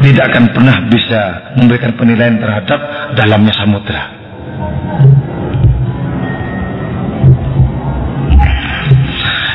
[0.00, 1.20] tidak akan pernah bisa
[1.56, 2.80] memberikan penilaian terhadap
[3.16, 4.02] dalamnya samudra.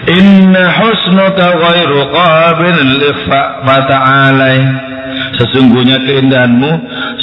[0.10, 4.60] Inna husnuka ghairu qabil likhfa fata'alai.
[5.12, 6.72] Sesungguhnya keindahanmu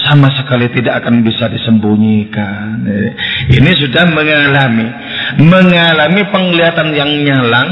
[0.04, 2.84] sama sekali tidak akan bisa disembunyikan.
[3.48, 4.86] Ini sudah mengalami
[5.40, 7.70] mengalami penglihatan yang nyalang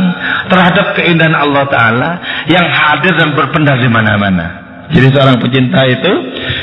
[0.49, 2.11] terhadap keindahan Allah taala
[2.49, 4.47] yang hadir dan berpendar di mana-mana.
[4.87, 6.13] Jadi seorang pecinta itu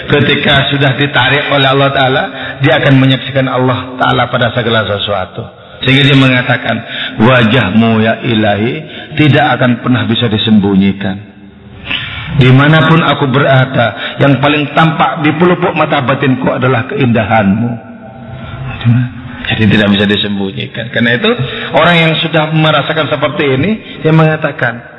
[0.08, 2.24] ketika sudah ditarik oleh Allah taala,
[2.64, 5.63] dia akan menyaksikan Allah taala pada segala sesuatu.
[5.84, 6.76] Sehingga dia mengatakan,
[7.20, 8.74] wajahmu ya ilahi
[9.20, 11.34] tidak akan pernah bisa disembunyikan.
[12.40, 17.72] Di mana pun aku berada, yang paling tampak di pelupuk mata batinku adalah keindahanmu.
[19.44, 20.88] Jadi tidak bisa disembunyikan.
[20.90, 21.30] Karena itu
[21.76, 24.93] orang yang sudah merasakan seperti ini, dia mengatakan,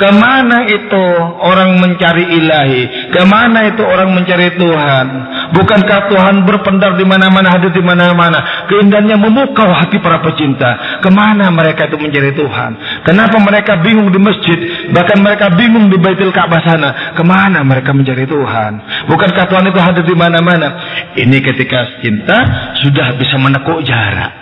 [0.00, 1.04] Ke mana itu
[1.44, 3.12] orang mencari ilahi?
[3.12, 5.06] Ke mana itu orang mencari Tuhan?
[5.52, 8.64] Bukankah Tuhan berpendar di mana-mana, hadir di mana-mana?
[8.64, 11.04] Keindahannya memukau hati para pecinta.
[11.04, 13.04] Ke mana mereka itu mencari Tuhan?
[13.04, 14.88] Kenapa mereka bingung di masjid?
[14.88, 17.12] Bahkan mereka bingung di Baitul Ka'bah sana.
[17.12, 19.04] Ke mana mereka mencari Tuhan?
[19.04, 20.68] Bukankah Tuhan itu hadir di mana-mana?
[21.12, 22.38] Ini ketika cinta
[22.80, 24.32] sudah bisa menekuk jarak.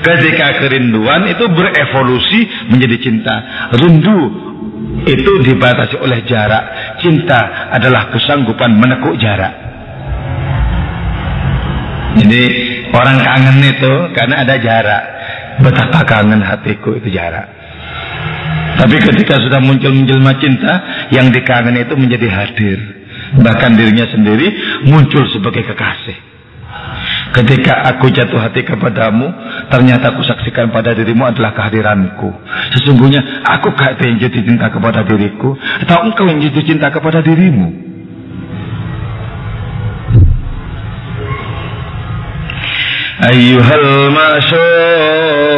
[0.00, 3.36] Ketika kerinduan itu berevolusi menjadi cinta.
[3.76, 4.53] Rindu
[5.04, 6.96] itu dibatasi oleh jarak.
[7.00, 9.52] Cinta adalah kesanggupan menekuk jarak.
[12.14, 12.42] Jadi
[12.94, 15.02] orang kangen itu karena ada jarak.
[15.60, 17.46] Betapa kangen hatiku itu jarak.
[18.74, 22.78] Tapi ketika sudah muncul menjelma cinta, yang dikangen itu menjadi hadir.
[23.38, 24.50] Bahkan dirinya sendiri
[24.90, 26.33] muncul sebagai kekasih.
[27.34, 29.26] Ketika aku jatuh hati kepadamu,
[29.66, 32.30] ternyata aku saksikan pada dirimu adalah kehadiranku.
[32.78, 37.90] Sesungguhnya aku gak yang jatuh cinta kepada diriku, atau engkau yang jatuh cinta kepada dirimu.
[43.14, 45.54] Ayuhal masyuk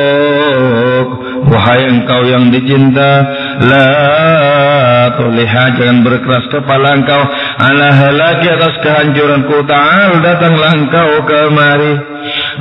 [1.47, 3.27] Wahai engkau yang dicinta
[3.65, 3.89] La
[5.15, 7.23] tuliha jangan berkeras kepala engkau.
[7.63, 11.95] Ala halaki atas kehancuranku ta'al datanglah engkau kemari.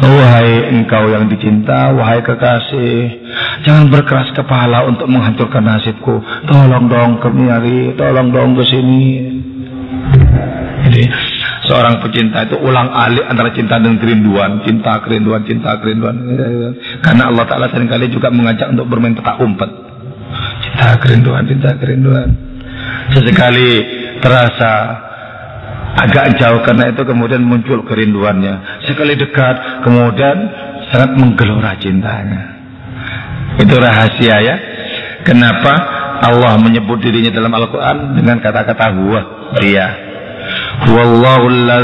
[0.06, 3.26] Wahai engkau yang dicinta wahai kekasih
[3.66, 6.22] jangan berkeras kepala untuk menghancurkan nasibku.
[6.46, 9.06] Tolong dong kemari tolong dong ke sini.
[10.86, 11.02] Jadi
[11.66, 14.62] seorang pecinta itu ulang alik antara cinta dan kerinduan.
[14.62, 16.14] Cinta kerinduan cinta kerinduan.
[17.02, 19.85] Karena Allah Ta'ala sering kali juga mengajak untuk bermain petak umpet
[20.76, 22.30] cinta kerinduan cinta kerinduan.
[23.16, 23.70] Sesekali
[24.20, 24.74] terasa
[25.96, 28.84] agak jauh karena itu kemudian muncul kerinduannya.
[28.84, 30.38] Sekali dekat kemudian
[30.92, 32.60] sangat menggelora cintanya.
[33.56, 34.56] Itu rahasia ya.
[35.24, 35.74] Kenapa
[36.28, 39.22] Allah menyebut dirinya dalam Al-Quran dengan kata-kata huwa
[39.64, 39.88] dia.
[40.92, 41.80] Wallahu la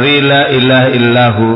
[0.52, 1.48] ilaha illahu.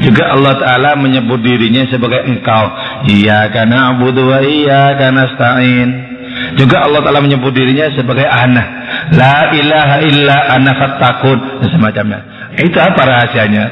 [0.00, 2.64] Juga Allah Ta'ala menyebut dirinya sebagai engkau.
[3.04, 6.13] Iya karena abu wa iya karena stain
[6.54, 8.66] juga Allah Ta'ala menyebut dirinya sebagai anak.
[9.14, 11.38] La ilaha illa ana fattakun.
[11.62, 12.20] Dan semacamnya.
[12.54, 13.64] Itu apa rahasianya?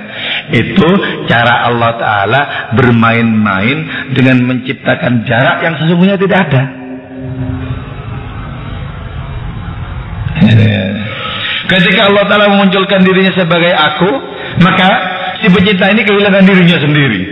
[0.51, 0.89] Itu
[1.31, 2.41] cara Allah Ta'ala
[2.75, 6.63] bermain-main dengan menciptakan jarak yang sesungguhnya tidak ada.
[11.71, 14.11] Ketika Allah Ta'ala memunculkan dirinya sebagai aku,
[14.61, 14.89] maka
[15.39, 17.23] si pencipta ini kehilangan dirinya sendiri.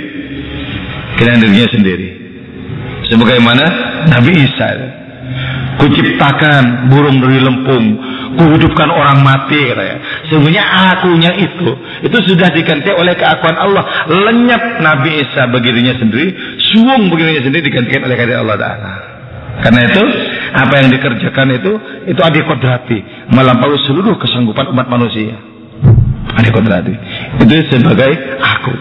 [1.19, 2.09] Kehilangan dirinya sendiri.
[3.11, 3.65] Sebagaimana
[4.07, 5.00] Nabi Isa.
[5.81, 7.85] Kuciptakan burung dari lempung,
[8.37, 9.73] kuhidupkan orang mati.
[10.29, 11.71] Sebenarnya akunya itu
[12.05, 14.07] itu sudah diganti oleh keakuan Allah.
[14.11, 18.93] Lenyap Nabi Isa bagi dirinya sendiri, suung bagi dirinya sendiri digantikan oleh kehadiran Allah Taala.
[19.61, 20.05] Karena itu
[20.57, 21.73] apa yang dikerjakan itu
[22.09, 22.99] itu adik kodrati
[23.33, 25.37] melampaui seluruh kesanggupan umat manusia.
[26.37, 26.93] Adik kodrati
[27.41, 28.75] itu sebagai aku.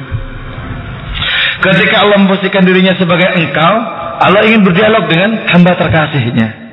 [1.59, 3.75] Ketika Allah memposisikan dirinya sebagai engkau,
[4.19, 6.69] Allah ingin berdialog dengan hamba terkasihnya.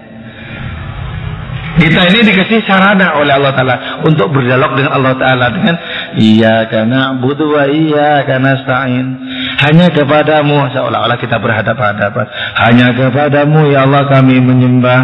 [1.76, 5.76] Kita ini dikasih sarana oleh Allah Ta'ala untuk berdialog dengan Allah Ta'ala dengan
[6.16, 9.20] Iya karena butuh wa iya karena stain.
[9.60, 12.26] Hanya kepadamu seolah-olah kita berhadapan-hadapan.
[12.64, 15.00] Hanya kepadamu ya Allah kami menyembah.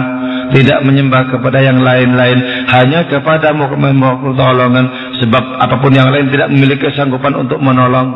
[0.53, 2.69] Tidak menyembah kepada yang lain-lain.
[2.69, 5.17] Hanya kepadamu kami mohon pertolongan.
[5.25, 8.09] Sebab apa pun yang lain tidak memiliki kesanggupan untuk menolong.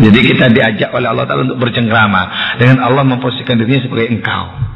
[0.00, 2.56] Jadi kita diajak oleh Allah Ta'ala untuk bercengkrama.
[2.60, 4.70] Dengan Allah memposisikan dirinya sebagai engkau.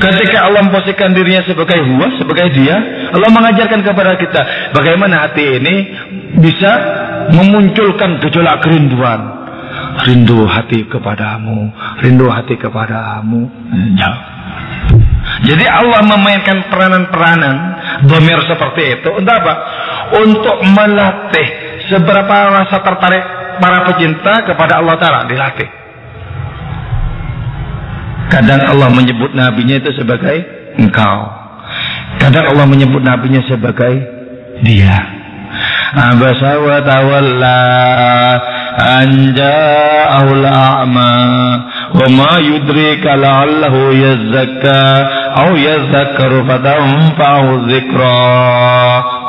[0.00, 2.76] Ketika Allah memposisikan dirinya sebagai huwa, sebagai dia,
[3.12, 5.74] Allah mengajarkan kepada kita bagaimana hati ini
[6.40, 6.72] bisa
[7.36, 9.38] memunculkan gejolak kerinduan.
[10.00, 11.68] Rindu hati kepadamu,
[12.00, 13.44] rindu hati kepadamu.
[13.98, 14.39] Ya.
[15.40, 17.56] Jadi Allah memainkan peranan-peranan
[18.04, 19.54] domir seperti itu untuk apa?
[20.20, 21.48] Untuk melatih
[21.88, 23.24] seberapa rasa tertarik
[23.56, 25.68] para pecinta kepada Allah Ta'ala dilatih.
[28.30, 30.36] Kadang Allah menyebut nabinya itu sebagai
[30.78, 31.18] engkau.
[32.20, 33.96] Kadang Allah menyebut nabinya sebagai
[34.62, 34.98] dia.
[35.90, 37.62] Abasa wa tawalla
[39.02, 41.12] anja'ahu al-a'ma
[41.90, 44.78] wa ma yudrika la'allahu yazzakka
[45.36, 48.18] aw yazzakkaru fatanfa'u dzikra.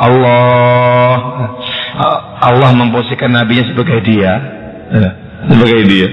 [0.02, 1.14] Allah
[2.42, 4.34] Allah memposisikan nabinya sebagai dia.
[5.50, 6.10] Sebagai dia.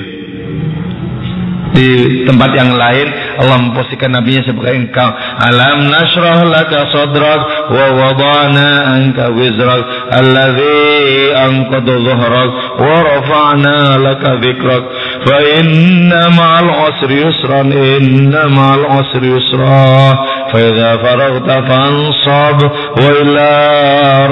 [1.68, 3.06] Di tempat yang lain
[3.38, 5.10] Allah memposisikan nabinya sebagai engkau.
[5.38, 12.50] Alam nasrah laka sadrak wa wadana anka wizrak alladhi anqadu zuhrak
[12.82, 14.82] wa rafa'na laka dhikrak
[15.27, 20.13] fa inna ma'al usri yusran inna ma'al usri yusra
[20.53, 22.57] فإذا فرغت فانصب
[23.01, 23.51] وإلى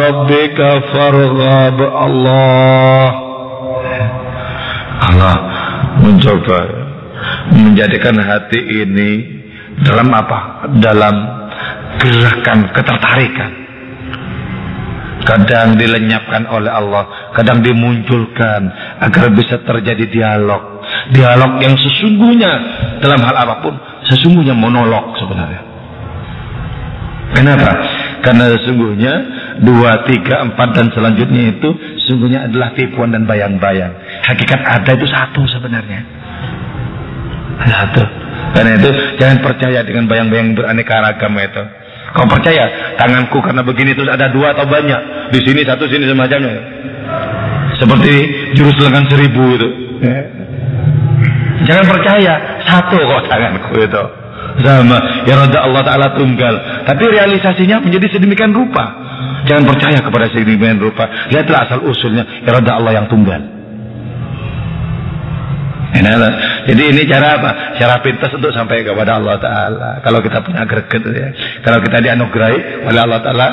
[0.06, 0.60] ربك
[0.94, 3.06] فارغب الله
[5.02, 5.38] Allah
[5.98, 6.62] mencoba
[7.58, 9.12] menjadikan hati ini
[9.82, 10.70] dalam apa?
[10.78, 11.16] Dalam
[11.98, 13.52] gerakan ketertarikan.
[15.22, 18.62] Kadang dilenyapkan oleh Allah, kadang dimunculkan
[19.06, 20.75] agar bisa terjadi dialog.
[21.13, 22.51] Dialog yang sesungguhnya
[23.03, 23.75] dalam hal apa pun,
[24.07, 25.63] sesungguhnya monolog sebenarnya.
[27.35, 27.71] Kenapa?
[28.23, 29.13] Karena sesungguhnya
[29.61, 31.69] dua, tiga, empat dan selanjutnya itu
[32.07, 33.93] sesungguhnya adalah tipuan dan bayang-bayang.
[34.25, 36.01] Hakikat ada itu satu sebenarnya.
[37.67, 38.05] Satu.
[38.55, 41.65] Karena itu jangan percaya dengan bayang-bayang beraneka ragam itu.
[42.17, 45.31] Kau percaya tanganku karena begini terus ada dua atau banyak.
[45.35, 46.55] Di sini satu, sini semacamnya.
[47.77, 48.13] seperti
[48.57, 49.69] jurus lengan seribu itu.
[50.67, 51.65] Ya.
[51.67, 52.33] Jangan percaya
[52.67, 54.05] satu kok tanganku itu
[54.57, 56.55] sama irada Allah Ta'ala tunggal
[56.89, 58.89] tapi realisasinya menjadi sedemikian rupa
[59.45, 63.57] jangan percaya kepada sedemikian rupa lihatlah asal usulnya irada Allah yang tunggal
[66.67, 67.51] jadi ini cara apa?
[67.79, 69.91] Cara pintas untuk sampai kepada Allah Ta'ala.
[70.05, 71.29] Kalau kita punya greget ya.
[71.65, 73.49] Kalau kita dianugerahi oleh Allah Ta'ala.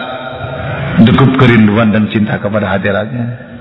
[1.07, 3.52] Cukup kerinduan dan cinta kepada hadiratnya.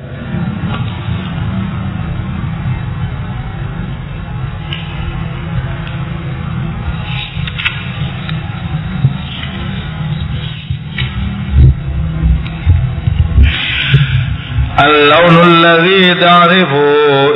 [14.82, 16.82] Al-launul ladzi ta'rifu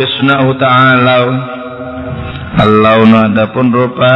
[0.02, 1.18] isnahu ta'ala.
[2.56, 4.14] Al-laun adapun rupa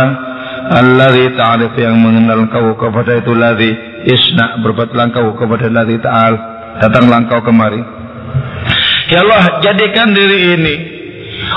[0.71, 3.71] alladzi ta'rif yang mengenal kau kepada itu ladzi
[4.07, 6.35] isna berbuatlah kau kepada ladzi ta'al
[6.81, 7.83] datanglah kau kemari.
[9.11, 10.75] Ya Allah jadikan diri ini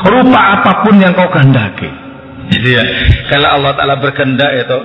[0.09, 1.89] rupa apa pun yang kau kehendaki.
[2.53, 2.83] Jadi ya,
[3.31, 4.79] kalau Allah Taala berkehendak itu,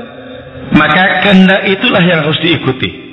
[0.78, 3.07] maka kehendak itulah yang harus diikuti.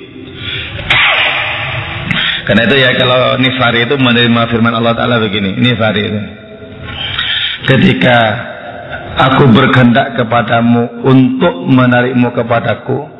[2.46, 5.58] Karena itu ya kalau nifari itu menerima firman Allah Ta'ala begini.
[5.58, 6.20] Nifari itu.
[7.66, 8.16] Ketika
[9.18, 13.10] aku berkehendak kepadamu untuk menarikmu kepadaku,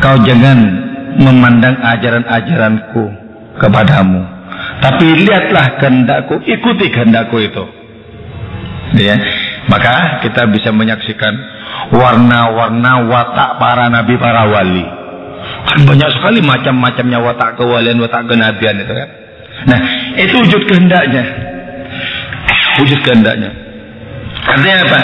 [0.00, 0.56] kau jangan
[1.20, 3.04] memandang ajaran-ajaranku
[3.60, 4.24] kepadamu.
[4.80, 7.64] Tapi lihatlah kehendakku, ikuti kehendakku itu.
[8.96, 9.20] Ya.
[9.68, 11.34] Maka kita bisa menyaksikan
[11.92, 14.95] warna-warna watak para nabi, para wali.
[15.66, 19.08] Kan banyak sekali macam-macamnya watak kewalian, watak kenabian itu kan.
[19.66, 19.80] Nah,
[20.14, 21.24] itu wujud kehendaknya.
[22.78, 23.50] Wujud kehendaknya.
[24.46, 25.00] Artinya apa?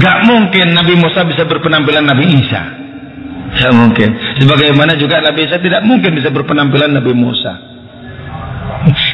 [0.00, 2.62] Gak mungkin Nabi Musa bisa berpenampilan Nabi Isa.
[3.56, 4.40] Tidak mungkin.
[4.40, 7.76] Sebagaimana juga Nabi Isa tidak mungkin bisa berpenampilan Nabi Musa.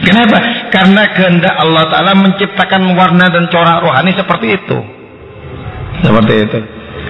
[0.05, 0.69] Kenapa?
[0.69, 4.79] Karena kehendak Allah Ta'ala menciptakan warna dan corak rohani seperti itu.
[6.05, 6.59] Seperti itu.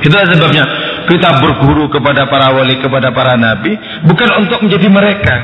[0.03, 0.64] Itulah sebabnya
[1.12, 3.76] kita berguru kepada para wali, kepada para nabi,
[4.08, 5.36] bukan untuk menjadi mereka,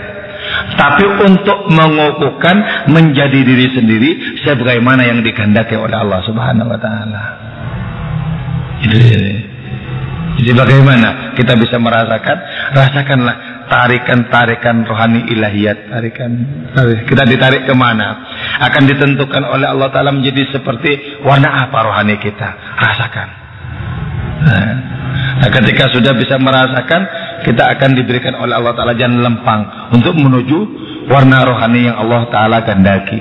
[0.80, 4.10] tapi untuk mengukuhkan menjadi diri sendiri
[4.48, 7.22] sebagaimana yang dikehendaki oleh Allah Subhanahu wa taala.
[10.38, 12.36] Jadi bagaimana kita bisa merasakan?
[12.70, 16.30] Rasakanlah tarikan-tarikan rohani ilahiyat, tarikan.
[17.04, 18.22] Kita ditarik ke mana?
[18.62, 22.54] Akan ditentukan oleh Allah Taala menjadi seperti warna apa rohani kita.
[22.78, 23.28] Rasakan.
[24.38, 24.74] Nah,
[25.39, 27.03] nah, ketika sudah bisa merasakan,
[27.47, 30.59] kita akan diberikan oleh Allah Ta'ala jalan lempang untuk menuju
[31.09, 33.20] warna rohani yang Allah Ta'ala gandaki.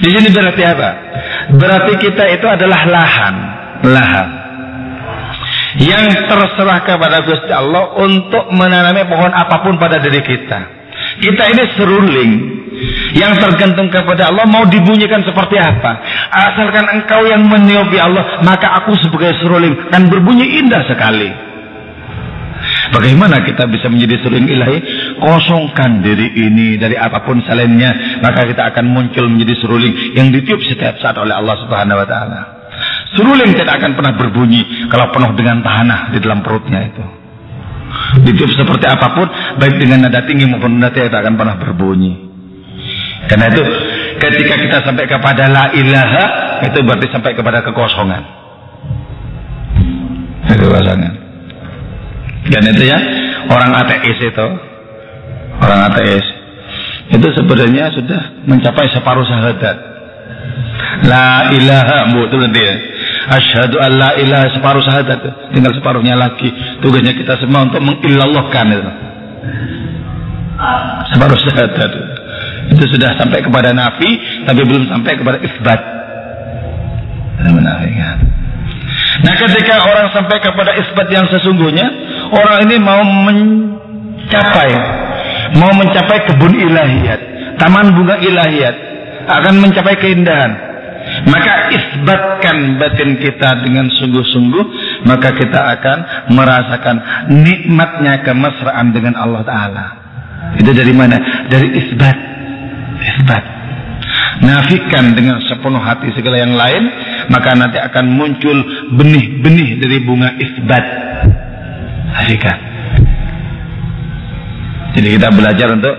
[0.00, 0.90] Di sini berarti apa?
[1.60, 3.34] Berarti kita itu adalah lahan,
[3.84, 4.28] lahan
[5.78, 10.60] yang terserah kepada Gusti Allah untuk menanami pohon apa pun pada diri kita.
[11.22, 12.30] Kita ini seruling
[13.16, 15.92] yang tergantung kepada Allah mau dibunyikan seperti apa.
[16.30, 21.50] Asalkan engkau yang meniopi Allah, maka aku sebagai seruling dan berbunyi indah sekali.
[22.92, 24.78] Bagaimana kita bisa menjadi seruling ilahi?
[25.16, 30.60] Kosongkan diri ini dari apa pun selainnya, maka kita akan muncul menjadi seruling yang ditiup
[30.68, 32.40] setiap saat oleh Allah Subhanahu wa taala.
[33.16, 37.04] Seruling tidak akan pernah berbunyi kalau penuh dengan tanah di dalam perutnya itu.
[38.22, 39.26] Ditiup seperti apa pun,
[39.58, 42.29] baik dengan nada tinggi maupun nada tidak akan pernah berbunyi.
[43.28, 43.62] Karena itu
[44.16, 46.24] ketika kita sampai kepada la ilaha
[46.64, 48.22] itu berarti sampai kepada kekosongan.
[50.48, 51.12] Kekosongan.
[52.50, 52.98] Dan itu ya
[53.52, 54.46] orang ateis itu
[55.60, 56.26] orang ateis
[57.10, 59.76] itu sebenarnya sudah mencapai separuh syahadat.
[61.10, 62.74] La ilaha bu itu nanti ya.
[63.34, 66.50] Asyhadu an la ilaha separuh syahadat tinggal separuhnya lagi.
[66.78, 68.92] Tugasnya kita semua untuk mengilallahkan itu.
[71.14, 71.90] Separuh syahadat.
[71.90, 72.19] Itu
[72.68, 74.10] itu sudah sampai kepada nafi
[74.44, 75.80] tapi belum sampai kepada isbat.
[79.20, 81.86] Nah ketika orang sampai kepada isbat yang sesungguhnya
[82.32, 84.70] orang ini mau mencapai
[85.56, 87.20] mau mencapai kebun ilahiyat
[87.56, 88.76] taman bunga ilahiyat
[89.28, 90.52] akan mencapai keindahan.
[91.26, 94.64] Maka isbatkan batin kita dengan sungguh-sungguh
[95.08, 95.98] maka kita akan
[96.36, 96.96] merasakan
[97.40, 99.86] nikmatnya kemesraan dengan Allah Ta'ala.
[100.60, 101.48] Itu dari mana?
[101.48, 102.29] dari isbat
[103.00, 103.44] isbat.
[104.40, 106.84] Nafikan dengan sepenuh hati segala yang lain,
[107.28, 108.56] maka nanti akan muncul
[108.96, 110.84] benih-benih dari bunga isbat.
[112.10, 112.58] Hakikat.
[114.90, 115.94] Jadi kita belajar untuk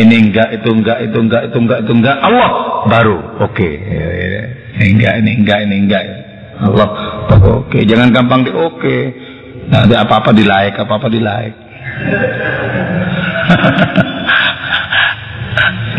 [0.00, 2.16] ini enggak, itu enggak, itu enggak, itu enggak, itu enggak.
[2.18, 2.50] Allah
[2.88, 3.54] baru oke.
[3.54, 3.72] Okay.
[4.80, 6.04] Ini enggak, ini enggak, ini enggak.
[6.64, 6.88] Allah
[7.30, 7.68] oke.
[7.68, 7.84] Okay.
[7.84, 8.80] Jangan gampang di oke.
[8.80, 9.00] Okay.
[9.68, 11.52] Nah, ada apa-apa di like, apa-apa di like.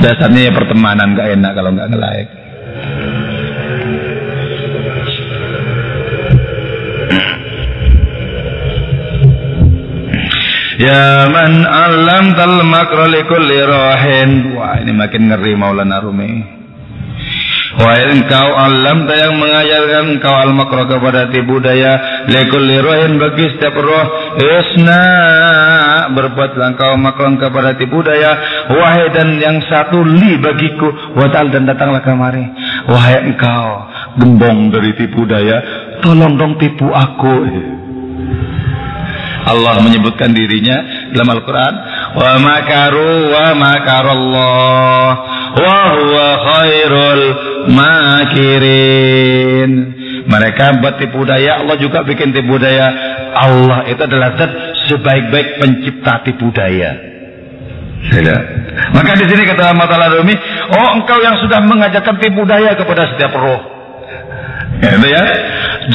[0.04, 2.28] Dasarnya ya pertemanan gak enak kalau nggak ngelaik.
[10.84, 14.60] Ya man alam tal makro likulli rohin.
[14.60, 16.64] Wah ini makin ngeri Maulana Rumi.
[17.74, 23.74] Wahai engkau alam yang mengajarkan engkau al makro kepada tipu daya lekul lirohin bagi setiap
[23.74, 24.06] roh
[24.38, 25.04] isna
[26.14, 32.04] berbuatlah engkau makro kepada tipu daya wahai dan yang satu li bagiku watal dan datanglah
[32.04, 32.44] kemari
[32.90, 33.68] wahai engkau
[34.20, 35.58] gembong dari tipu daya
[36.04, 37.36] tolong dong tipu aku
[39.44, 41.74] Allah menyebutkan dirinya dalam Al-Quran
[42.16, 45.08] wa makaru wa makarallah
[45.60, 47.24] wa huwa khairul
[47.70, 49.72] makirin.
[50.24, 52.88] Mereka buat tipu daya, Allah juga bikin tipu daya.
[53.36, 54.40] Allah itu adalah
[54.90, 56.92] sebaik-baik pencipta tipu daya.
[58.04, 58.42] Tidak.
[58.92, 60.36] Maka di sini kata Matalah Rumi,
[60.76, 63.62] oh engkau yang sudah mengajarkan tipu daya kepada setiap roh.
[64.84, 65.24] Ya, itu ya.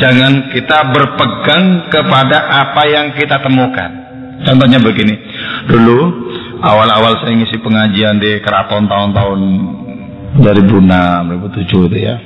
[0.01, 3.91] Jangan kita berpegang kepada apa yang kita temukan.
[4.49, 5.13] Contohnya begini.
[5.69, 5.99] Dulu
[6.65, 9.41] awal-awal saya ngisi pengajian di keraton tahun-tahun
[10.41, 10.89] 2006,
[11.69, 12.17] 2007 itu ya.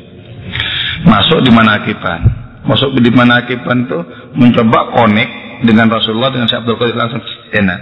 [1.03, 2.21] Masuk di Manakiban.
[2.63, 3.99] Masuk di Manakiban itu
[4.39, 5.29] mencoba konek
[5.63, 7.23] dengan Rasulullah dengan Syekh Abdul Qadir langsung
[7.55, 7.81] enak.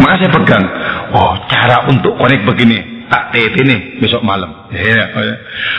[0.00, 0.64] Maka saya pegang,
[1.12, 4.70] oh cara untuk konek begini, tak tet ini besok malam.
[4.72, 5.34] Ya, ya.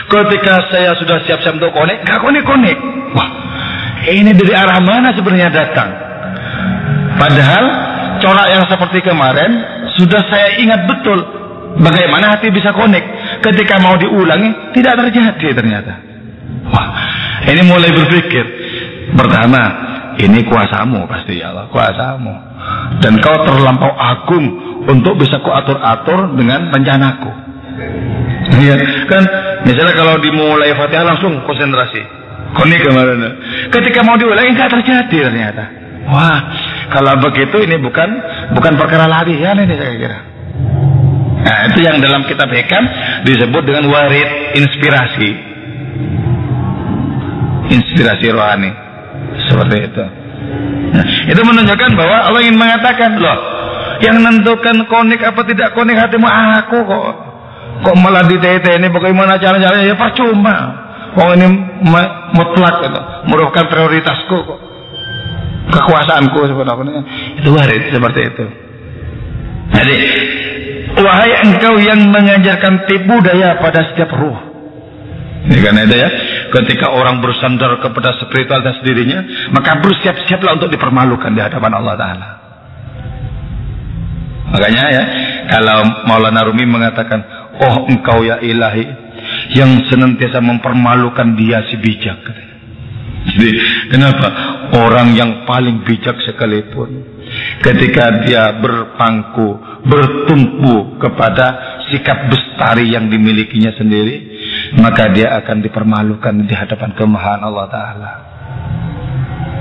[0.08, 2.78] Ketika saya sudah siap-siap untuk konek, gak konek-konek.
[3.12, 3.30] Wah,
[4.06, 5.90] ini dari arah mana sebenarnya datang?
[7.18, 7.64] Padahal
[8.22, 9.50] corak yang seperti kemarin
[9.98, 11.18] sudah saya ingat betul
[11.82, 13.02] bagaimana hati bisa konek
[13.42, 15.94] ketika mau diulangi tidak terjadi ternyata.
[16.68, 16.88] Wah,
[17.48, 18.44] ini mulai berpikir.
[19.16, 19.62] Pertama,
[20.18, 22.34] ini kuasamu pasti ya Allah, kuasamu.
[22.98, 24.46] Dan kau terlampau agung
[24.90, 27.30] untuk bisa ku atur-atur dengan rencanaku.
[28.58, 28.74] Iya,
[29.06, 29.22] kan
[29.62, 32.02] misalnya kalau dimulai Fatihah langsung konsentrasi.
[32.56, 33.20] Koni kemarin.
[33.68, 35.64] Ketika mau diulangi nggak terjadi ternyata.
[36.08, 36.40] Wah,
[36.88, 38.08] kalau begitu ini bukan
[38.56, 40.18] bukan perkara latihan ini saya kira.
[41.38, 42.84] Nah, itu yang dalam kitab Hikam
[43.28, 45.30] disebut dengan warid inspirasi.
[47.68, 48.87] Inspirasi rohani.
[49.46, 50.04] Seperti itu.
[50.88, 53.38] Nah, itu menunjukkan bahwa Allah ingin mengatakan, loh,
[54.02, 57.14] yang menentukan konik apa tidak konik hatimu aku kok.
[57.78, 60.56] Kok malah di TT ini bagaimana cara-caranya ya percuma.
[61.18, 61.46] Oh ini
[62.34, 64.60] mutlak itu, merupakan prioritasku kok.
[65.68, 67.02] Kekuasaanku sebenarnya.
[67.38, 68.44] Itu warid seperti itu.
[69.68, 69.96] Jadi
[70.98, 74.38] Wahai engkau yang mengajarkan tipu daya pada setiap ruh.
[75.46, 76.08] Ini karena itu ya,
[76.52, 82.28] ketika orang bersandar kepada spiritualitas dirinya, maka bersiap-siaplah untuk dipermalukan di hadapan Allah Ta'ala.
[84.48, 85.04] Makanya ya,
[85.52, 87.20] kalau Maulana Rumi mengatakan,
[87.58, 88.86] Oh engkau ya ilahi,
[89.52, 92.22] yang senantiasa mempermalukan dia si bijak.
[93.28, 93.50] Jadi,
[93.92, 94.28] kenapa?
[94.78, 97.02] Orang yang paling bijak sekalipun,
[97.60, 104.37] ketika dia berpangku, bertumpu kepada sikap bestari yang dimilikinya sendiri,
[104.76, 108.10] maka dia akan dipermalukan di hadapan kemahan Allah Ta'ala.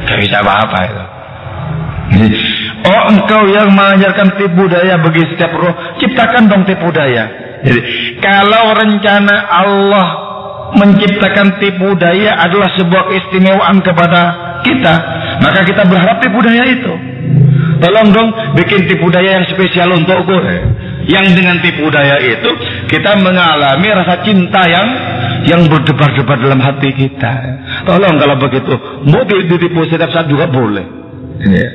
[0.08, 1.06] Gak bisa apa-apa itu.
[2.88, 7.26] Oh engkau yang mengajarkan tipu daya bagi setiap roh, ciptakan dong tipu daya.
[7.66, 7.82] Jadi,
[8.24, 10.08] kalau rencana Allah
[10.78, 14.22] menciptakan tipu daya adalah sebuah keistimewaan kepada
[14.64, 14.94] kita,
[15.44, 16.94] maka kita berharap tipu daya itu.
[17.78, 20.38] Tolong dong bikin tipu daya yang spesial untukku.
[21.08, 22.52] Yang dengan tipu daya itu
[22.92, 24.88] kita mengalami rasa cinta yang
[25.48, 27.34] yang berdebar-debar dalam hati kita.
[27.88, 28.74] Tolong kalau begitu,
[29.08, 30.84] mau ditipu setiap saat juga boleh.
[31.48, 31.70] Ya.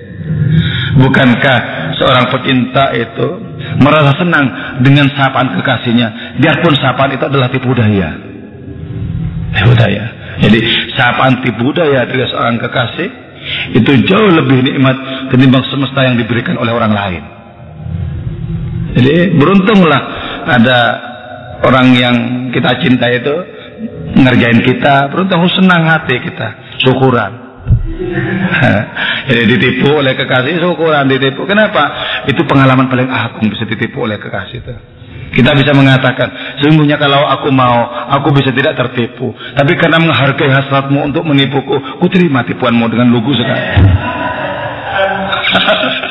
[1.00, 1.58] Bukankah
[1.96, 3.28] seorang pecinta itu
[3.80, 4.46] merasa senang
[4.84, 8.12] dengan sapaan kekasihnya, biarpun sapaan itu adalah tipu daya.
[9.56, 10.04] Tipu daya.
[10.44, 10.60] Jadi
[10.92, 13.08] sapaan tipu daya dari seorang kekasih
[13.80, 14.96] itu jauh lebih nikmat
[15.32, 17.22] ketimbang semesta yang diberikan oleh orang lain.
[18.92, 20.02] Jadi beruntunglah
[20.44, 20.80] ada
[21.64, 22.16] orang yang
[22.52, 23.34] kita cinta itu
[24.20, 27.32] ngerjain kita, beruntung senang hati kita, syukuran.
[29.30, 31.48] Jadi ditipu oleh kekasih syukuran ditipu.
[31.48, 31.82] Kenapa?
[32.28, 34.74] Itu pengalaman paling agung bisa ditipu oleh kekasih itu.
[35.32, 39.32] Kita bisa mengatakan, sesungguhnya kalau aku mau, aku bisa tidak tertipu.
[39.56, 43.64] Tapi karena menghargai hasratmu untuk menipuku, ku terima tipuanmu dengan lugu sekali.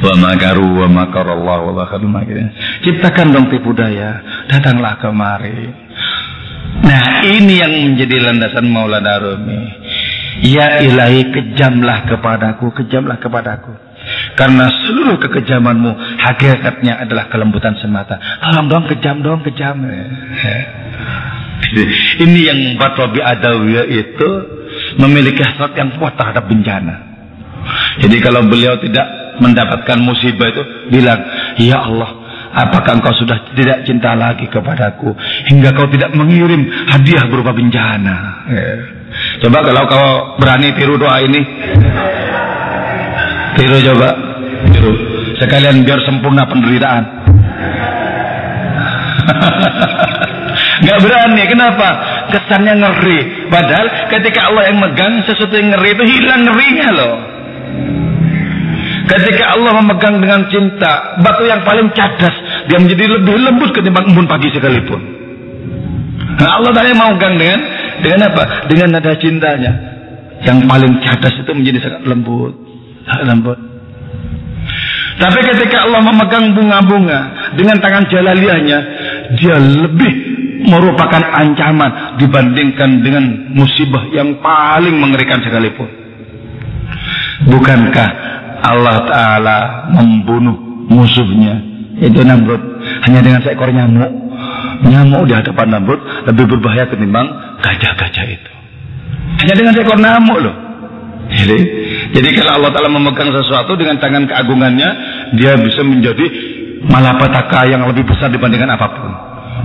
[0.00, 1.86] wa makaru wa makarallahu wa
[2.80, 5.90] Ciptakan dong tipu daya, datanglah kemari.
[6.80, 9.60] Nah, ini yang menjadi landasan Maulana Rumi.
[10.40, 13.90] Ya ilahi kejamlah kepadaku, kejamlah kepadaku.
[14.32, 15.92] Karena seluruh kekejamanmu
[16.24, 18.16] hakikatnya adalah kelembutan semata.
[18.40, 19.76] Tolong dong kejam dong kejam.
[22.24, 24.28] Ini yang membuat Rabi Adawiyah itu
[24.96, 26.96] memiliki hasrat yang kuat terhadap bencana.
[28.00, 30.62] Jadi kalau beliau tidak mendapatkan musibah itu
[30.92, 31.20] bilang,
[31.56, 32.10] Ya Allah,
[32.54, 35.16] apakah engkau sudah tidak cinta lagi kepadaku
[35.50, 38.16] hingga kau tidak mengirim hadiah berupa bencana?
[38.52, 38.74] Ya.
[39.42, 41.40] Coba kalau kau berani tiru doa ini,
[43.58, 44.08] tiru coba,
[44.70, 44.92] tiru.
[45.40, 47.04] Sekalian biar sempurna penderitaan.
[50.86, 51.88] Gak berani, kenapa?
[52.32, 53.18] Kesannya ngeri.
[53.48, 57.16] Padahal ketika Allah yang megang sesuatu yang ngeri itu hilang ngerinya loh.
[59.10, 62.30] Ketika Allah memegang dengan cinta batu yang paling cadas,
[62.70, 65.00] dia menjadi lebih lembut ketimbang embun pagi sekalipun.
[66.38, 67.60] Nah, Allah tadi mau megang dengan
[68.06, 68.70] dengan apa?
[68.70, 69.72] Dengan nada cintanya.
[70.46, 72.54] Yang paling cadas itu menjadi sangat lembut,
[73.04, 73.58] sangat lembut.
[75.20, 77.20] Tapi ketika Allah memegang bunga-bunga
[77.58, 78.78] dengan tangan jalaliahnya,
[79.36, 80.12] dia lebih
[80.70, 85.88] merupakan ancaman dibandingkan dengan musibah yang paling mengerikan sekalipun.
[87.52, 88.08] Bukankah
[88.60, 89.58] Allah Ta'ala
[89.92, 91.56] membunuh musuhnya.
[92.00, 92.60] Itu Namrud.
[93.04, 94.10] Hanya dengan seekor nyamuk.
[94.84, 97.28] Nyamuk di hadapan Namrud lebih berbahaya ketimbang
[97.60, 98.52] gajah-gajah itu.
[99.44, 100.56] Hanya dengan seekor nyamuk loh.
[101.30, 101.58] Jadi
[102.10, 104.88] jadi kalau Allah Ta'ala memegang sesuatu dengan tangan keagungannya
[105.38, 106.26] dia bisa menjadi
[106.90, 109.10] malapetaka yang lebih besar dibandingkan apa pun.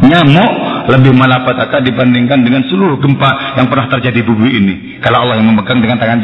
[0.05, 0.51] Nyamuk
[0.91, 4.75] lebih malapetaka dibandingkan dengan seluruh gempa yang pernah terjadi di bumi ini.
[5.01, 6.21] Kalau Allah yang memegang dengan tangan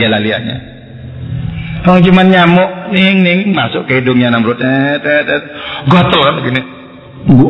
[1.81, 4.61] Oh cuma nyamuk ning ning masuk ke hidungnya Namrud.
[4.61, 5.41] Eh, eh, eh.
[5.89, 6.61] Gatel kan begini.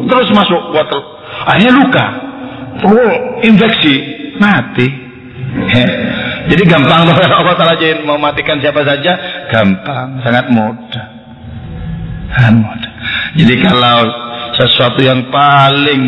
[0.08, 1.02] Terus masuk gatel.
[1.48, 2.06] Akhirnya luka.
[2.88, 3.14] Oh,
[3.44, 3.96] infeksi,
[4.40, 4.88] mati.
[6.48, 7.76] Jadi gampang loh Allah Taala
[8.08, 11.06] mau matikan siapa saja, gampang, sangat mudah.
[12.32, 12.92] Sangat mudah.
[13.36, 14.00] Jadi kalau
[14.56, 16.04] sesuatu yang paling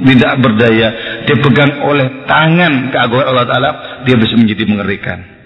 [0.00, 0.88] tidak berdaya
[1.28, 3.70] dipegang oleh tangan keagungan Allah Taala,
[4.02, 5.39] dia bisa menjadi mengerikan.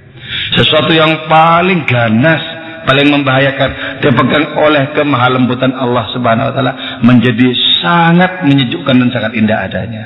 [0.54, 2.42] Sesuatu yang paling ganas,
[2.86, 7.50] paling membahayakan dipegang oleh kemahalembutan Allah Subhanahu wa taala menjadi
[7.82, 10.04] sangat menyejukkan dan sangat indah adanya.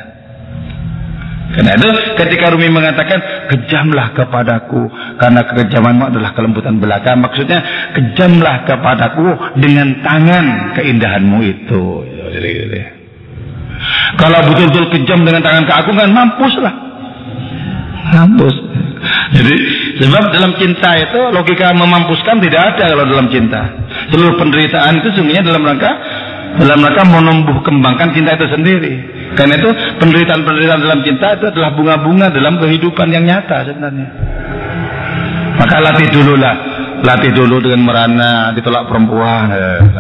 [1.49, 1.89] Karena itu
[2.21, 4.85] ketika Rumi mengatakan kejamlah kepadaku
[5.17, 7.17] karena kekejamanmu adalah kelembutan belaka.
[7.17, 11.85] Maksudnya kejamlah kepadaku dengan tangan keindahanmu itu.
[14.21, 16.75] Kalau betul-betul kejam dengan tangan keagungan mampuslah.
[18.13, 18.57] Mampus.
[19.33, 19.55] Jadi
[19.99, 23.63] sebab dalam cinta itu logika memampuskan tidak ada kalau dalam cinta.
[24.15, 25.91] Seluruh penderitaan itu sungguhnya dalam rangka
[26.59, 28.95] dalam rangka menumbuh kembangkan cinta itu sendiri.
[29.35, 29.71] Karena itu
[30.01, 34.09] penderitaan-penderitaan dalam cinta itu adalah bunga-bunga dalam kehidupan yang nyata sebenarnya.
[35.59, 36.57] Maka latih dulu lah,
[37.03, 39.51] latih dulu dengan merana, ditolak perempuan,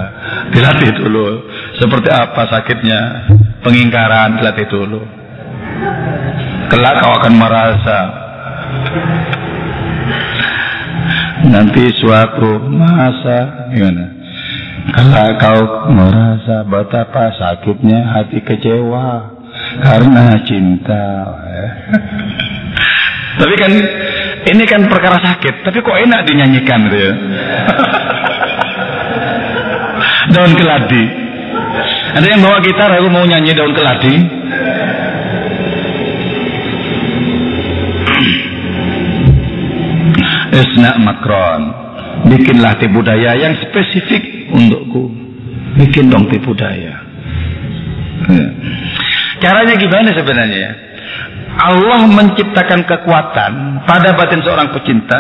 [0.55, 1.51] dilatih dulu.
[1.75, 3.01] Seperti apa sakitnya
[3.67, 5.03] pengingkaran, dilatih dulu.
[6.71, 7.99] Kelak kau akan merasa
[11.47, 14.19] Nanti suatu masa gimana?
[14.89, 15.61] Kalau kau
[15.93, 19.37] merasa betapa sakitnya hati kecewa
[19.85, 21.07] karena cinta.
[23.39, 23.73] tapi kan
[24.49, 27.13] ini kan perkara sakit, tapi kok enak dinyanyikan gitu ya.
[30.35, 31.05] daun keladi.
[32.17, 34.15] Ada yang bawa gitar, aku mau nyanyi daun keladi.
[40.59, 41.63] Isna makron.
[42.27, 45.07] Bikinlah tipu daya yang spesifik untukku.
[45.79, 46.99] Bikin dong tipu daya.
[48.27, 48.47] Ya.
[49.39, 50.71] Caranya gimana sebenarnya?
[51.59, 55.19] Allah menciptakan kekuatan pada batin seorang pecinta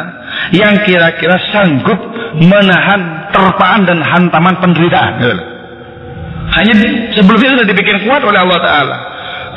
[0.54, 1.98] yang kira-kira sanggup
[2.38, 5.18] menahan terpaan dan hantaman penderitaan.
[6.48, 6.74] Hanya
[7.14, 8.98] sebelumnya sudah dibikin kuat oleh Allah Taala.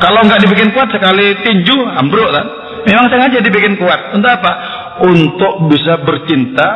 [0.01, 2.45] Kalau nggak dibikin kuat sekali tinju ambruk kan?
[2.89, 4.17] Memang sengaja dibikin kuat.
[4.17, 4.51] Untuk apa?
[4.99, 6.69] Untuk bisa bercinta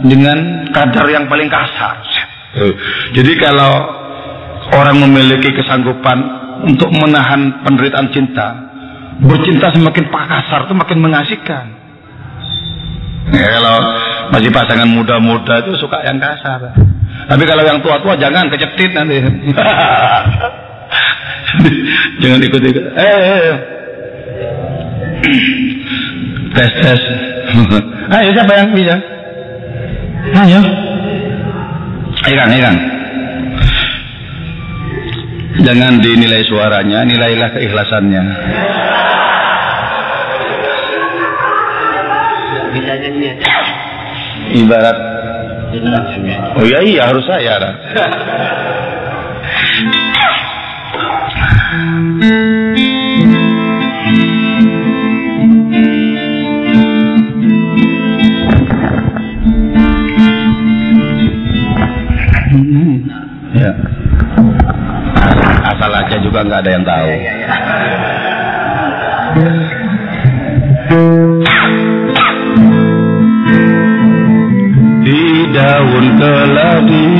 [0.00, 2.00] dengan kadar yang paling kasar.
[3.12, 3.72] Jadi kalau
[4.74, 6.18] orang memiliki kesanggupan
[6.66, 8.48] untuk menahan penderitaan cinta,
[9.20, 11.66] bercinta semakin kasar itu makin mengasihkan.
[13.30, 13.76] Ya, kalau
[14.34, 16.74] masih pasangan muda-muda itu suka yang kasar.
[17.28, 19.20] Tapi kalau yang tua-tua jangan kecetit nanti.
[22.24, 22.84] jangan ikut-ikut.
[22.96, 23.58] Eh, eh, eh.
[26.56, 27.00] tes tes
[28.16, 28.96] Ayo siapa yang bisa?
[30.34, 30.60] Ayo.
[32.20, 32.76] Ikan, ikan.
[35.60, 38.22] Jangan dinilai suaranya, nilailah keikhlasannya.
[44.50, 44.98] Ibarat
[46.58, 47.54] Oh iya iya harus saya.
[65.80, 67.08] Asal aja juga nggak ada yang tahu.
[67.08, 67.80] Ya, ya, ya.
[75.00, 75.24] Di
[75.56, 77.16] daun keladi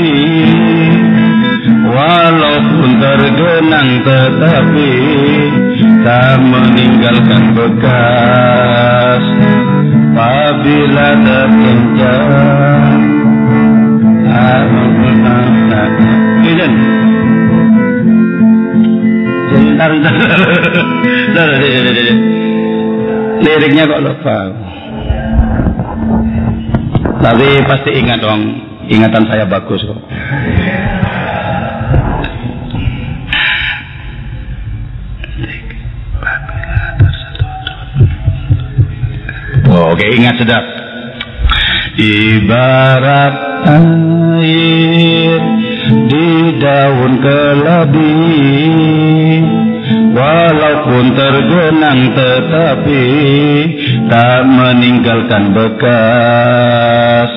[1.89, 4.93] Walaupun tergenang tetapi
[6.05, 9.23] Tak meninggalkan bekas
[10.13, 13.01] Apabila terkencang
[16.45, 17.10] Izin
[19.81, 21.49] Sebentar, sebentar.
[23.41, 24.37] Liriknya kok lupa.
[27.21, 28.41] Tapi pasti ingat dong,
[28.85, 29.97] ingatan saya bagus kok.
[39.71, 40.65] Oh, Oke, okay, ingat sedap.
[41.97, 45.41] Ibarat air
[46.05, 46.29] di
[46.61, 48.41] daun keladi
[50.11, 53.05] Walaupun tergenang tetapi
[54.11, 57.31] tak meninggalkan bekas.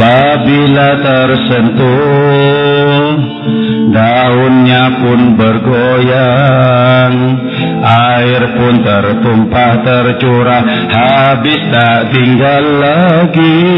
[0.00, 2.40] Apabila tersentuh
[3.92, 7.14] daunnya pun bergoyang.
[7.84, 13.76] Air pun tertumpah tercurah habis tak tinggal lagi.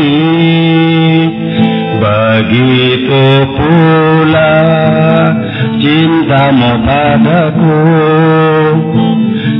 [1.98, 3.26] Begitu
[3.58, 4.62] pula
[5.82, 7.80] cintamu padaku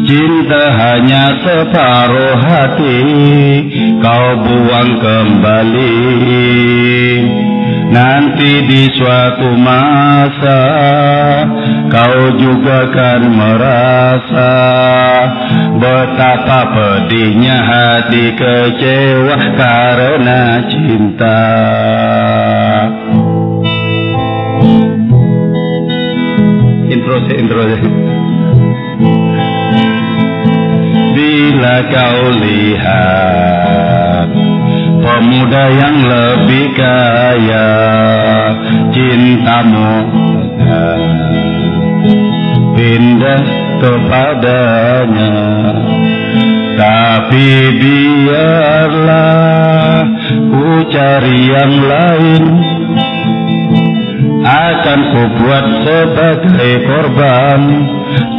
[0.02, 3.00] Cinta hanya separuh hati
[3.98, 6.06] Kau buang kembali.
[7.92, 10.62] Nanti di suatu masa
[11.92, 14.54] Kau juga akan merasa
[15.76, 21.42] Betapa pedihnya hati kecewa karena cinta
[27.02, 27.66] Intro sih, intro.
[27.66, 27.82] Sih
[31.18, 34.30] Bila kau lihat
[35.02, 37.74] Pemuda yang lebih kaya
[38.94, 40.14] Cintamu
[42.78, 43.42] Pindah
[43.82, 45.34] kepadanya.
[46.78, 47.50] Tapi
[47.82, 49.26] biarlah
[50.38, 52.71] Ku cari yang lain
[54.42, 57.60] akan kubuat sebagai korban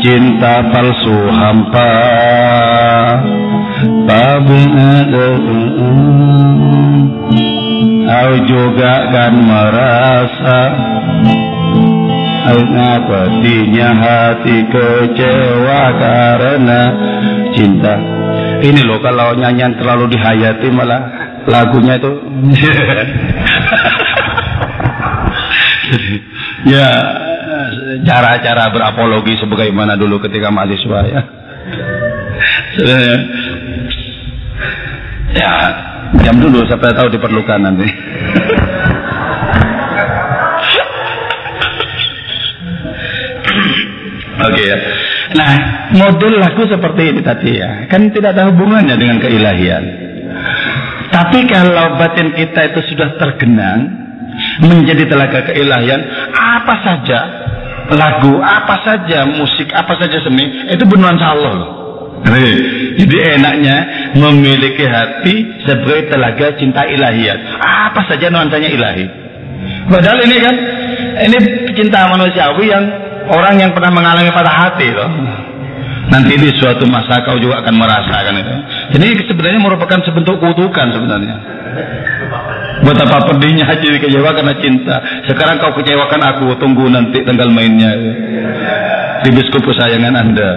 [0.04, 1.96] cinta palsu hampa.
[4.04, 5.28] Tapi ada
[8.04, 10.62] Kau juga kan merasa
[12.54, 16.82] Ngapatinya hati kecewa karena
[17.56, 17.96] cinta?
[18.60, 21.02] Ini loh kalau nyanyian terlalu dihayati malah
[21.48, 22.12] lagunya itu
[26.74, 26.88] ya
[28.04, 31.22] cara-cara berapologi sebagaimana dulu ketika mahasiswa ya.
[35.40, 35.52] ya,
[36.26, 37.88] jam dulu sampai tahu diperlukan nanti.
[44.34, 44.78] Oke okay, ya.
[45.34, 45.52] Nah,
[45.94, 49.84] model lagu seperti ini tadi ya, kan tidak ada hubungannya dengan keilahian.
[51.14, 54.03] Tapi kalau batin kita itu sudah tergenang,
[54.62, 56.02] menjadi telaga keilahian
[56.34, 57.20] apa saja
[57.94, 61.72] lagu apa saja musik apa saja seni itu bernuansa Allah loh.
[62.94, 63.78] Jadi enaknya
[64.16, 69.06] memiliki hati sebagai telaga cinta ilahiyat apa saja nuansanya ilahi?
[69.92, 70.56] Padahal ini kan
[71.28, 71.38] ini
[71.76, 72.84] cinta manusiawi yang
[73.28, 75.12] orang yang pernah mengalami patah hati loh.
[76.04, 78.56] Nanti di suatu masa kau juga akan merasakan itu.
[79.00, 81.36] Ini sebenarnya merupakan sebentuk kutukan sebenarnya
[82.84, 84.96] Betapa pedihnya hati kecewa karena cinta.
[85.32, 87.96] Sekarang kau kecewakan aku, tunggu nanti tanggal mainnya.
[89.24, 90.52] Di biskup kesayangan Anda.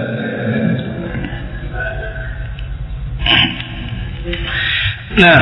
[5.17, 5.39] Nah,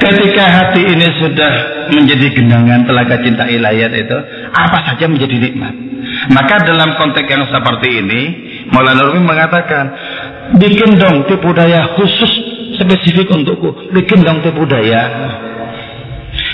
[0.00, 1.52] ketika hati ini sudah
[1.92, 4.18] menjadi genangan telaga cinta ilahiyat itu,
[4.54, 5.74] apa saja menjadi nikmat.
[6.32, 8.22] Maka dalam konteks yang seperti ini,
[8.72, 9.84] Maulana Rumi mengatakan,
[10.56, 12.32] bikin dong tipu daya khusus
[12.80, 13.92] spesifik untukku.
[13.92, 15.02] Bikin dong tipu daya.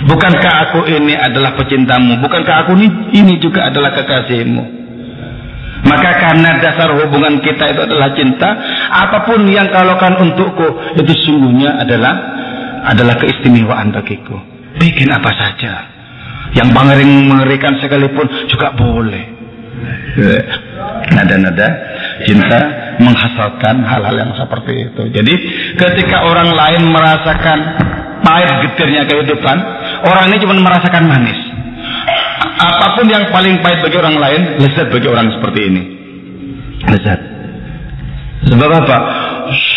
[0.04, 2.20] Bukankah aku ini adalah pecintamu?
[2.20, 4.64] Bukankah aku ini, ini juga adalah kekasihmu?
[5.86, 8.48] Maka karena dasar hubungan kita itu adalah cinta,
[8.92, 10.68] apa pun yang kau lakukan untukku
[11.00, 12.14] itu sungguhnya adalah
[12.92, 14.36] adalah keistimewaan bagiku.
[14.76, 15.72] Bikin apa saja.
[16.52, 16.68] Yang
[17.28, 19.24] mengerikan sekalipun juga boleh.
[21.12, 21.68] Nada-nada
[22.24, 22.60] cinta
[22.96, 25.02] menghasilkan hal-hal yang seperti itu.
[25.12, 25.34] Jadi
[25.76, 27.58] ketika orang lain merasakan
[28.24, 29.56] pahit getirnya kehidupan,
[30.04, 31.40] orang ini cuma merasakan manis.
[32.56, 35.82] Apa pun yang paling pahit bagi orang lain, lezat bagi orang seperti ini.
[36.88, 37.20] Lezat.
[38.46, 38.98] Sebab apa?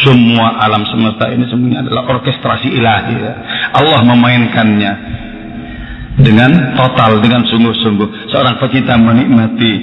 [0.02, 3.16] Semua alam semesta ini semuanya adalah orkestrasi ilahi.
[3.18, 3.34] Ya.
[3.76, 4.92] Allah memainkannya
[6.20, 8.32] dengan total, dengan sungguh-sungguh.
[8.32, 9.74] Seorang pecinta menikmati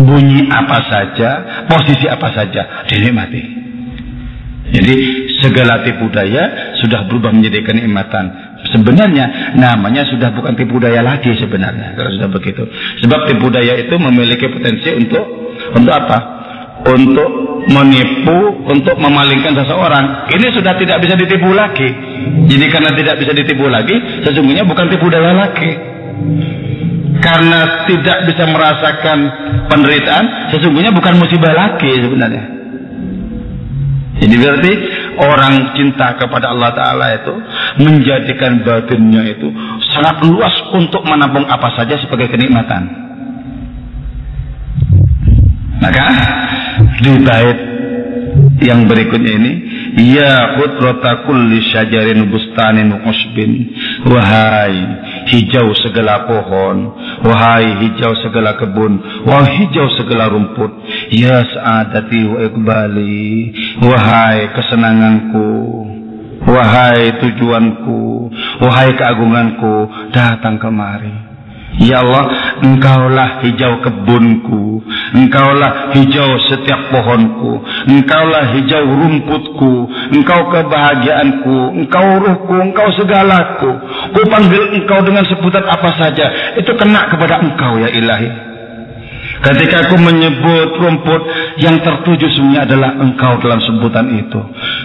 [0.00, 1.30] bunyi apa saja,
[1.66, 3.42] posisi apa saja, dinikmati.
[4.70, 4.96] Jadi
[5.42, 8.49] segala tipu daya sudah berubah menjadi kenikmatan.
[8.60, 12.68] Sebenarnya namanya sudah bukan tipu daya lagi sebenarnya kalau sudah begitu.
[13.00, 15.24] Sebab tipu daya itu memiliki potensi untuk
[15.72, 16.18] untuk apa?
[16.80, 17.30] Untuk
[17.68, 20.32] menipu, untuk memalingkan seseorang.
[20.32, 21.88] Ini sudah tidak bisa ditipu lagi.
[22.48, 25.72] Jadi karena tidak bisa ditipu lagi, sesungguhnya bukan tipu daya lagi
[27.20, 29.18] karena tidak bisa merasakan
[29.68, 30.24] penderitaan,
[30.56, 32.44] sesungguhnya bukan musibah lagi sebenarnya.
[34.20, 34.72] Jadi berarti
[35.20, 37.34] orang cinta kepada Allah Ta'ala itu
[37.84, 39.48] menjadikan batinnya itu
[39.92, 42.82] sangat luas untuk menampung apa saja sebagai kenikmatan.
[45.80, 46.06] Maka
[47.00, 47.58] di bait
[48.60, 49.52] yang berikutnya ini
[49.96, 53.52] Ya khutrata kulli syajarin bustanin usbin.
[54.06, 54.76] Wahai
[55.30, 56.76] hijau segala pohon.
[57.24, 59.24] Wahai hijau segala kebun.
[59.26, 60.72] Wahai hijau segala rumput.
[61.10, 65.48] Ya saadati wa ikbali Wahai kesenanganku.
[66.46, 68.30] Wahai tujuanku.
[68.60, 69.88] Wahai keagunganku.
[70.12, 71.29] Datang kemari
[71.78, 74.82] Ya Allah, engkaulah hijau kebunku,
[75.14, 83.70] engkaulah hijau setiap pohonku, engkaulah hijau rumputku, engkau kebahagiaanku, engkau ruhku, engkau segalaku.
[84.10, 88.50] Ku panggil engkau dengan sebutan apa saja, itu kena kepada engkau ya ilahi.
[89.40, 91.22] Ketika aku menyebut rumput
[91.64, 94.40] yang tertuju semuanya adalah engkau dalam sebutan itu.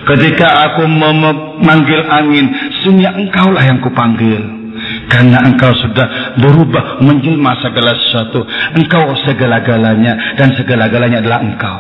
[0.07, 2.45] Ketika aku memanggil angin,
[2.85, 4.64] semuanya engkaulah yang kupanggil.
[5.05, 8.41] Karena engkau sudah berubah menjelma segala sesuatu.
[8.75, 11.77] Engkau segala-galanya dan segala-galanya adalah engkau.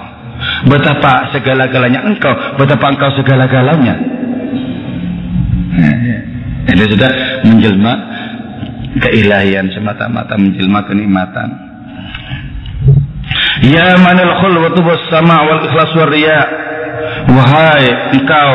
[0.67, 3.95] Betapa segala-galanya engkau, betapa engkau segala-galanya.
[6.65, 7.11] Jadi sudah
[7.45, 7.93] menjelma
[8.99, 11.49] keilahian semata-mata menjelma kenikmatan.
[13.63, 16.39] Ya manil khulwatu was sama wal ikhlas war riya
[17.25, 18.51] Wahai engkau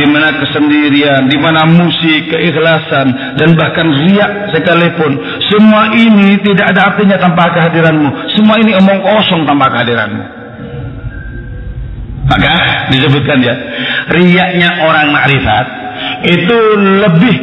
[0.00, 5.12] di mana kesendirian, di mana musik, keikhlasan dan bahkan riak sekalipun,
[5.52, 8.32] semua ini tidak ada artinya tanpa kehadiranmu.
[8.32, 10.24] Semua ini omong kosong tanpa kehadiranmu.
[12.24, 12.52] Maka
[12.96, 13.54] disebutkan ya,
[14.08, 15.66] riaknya orang makrifat
[16.24, 16.58] itu
[17.04, 17.36] lebih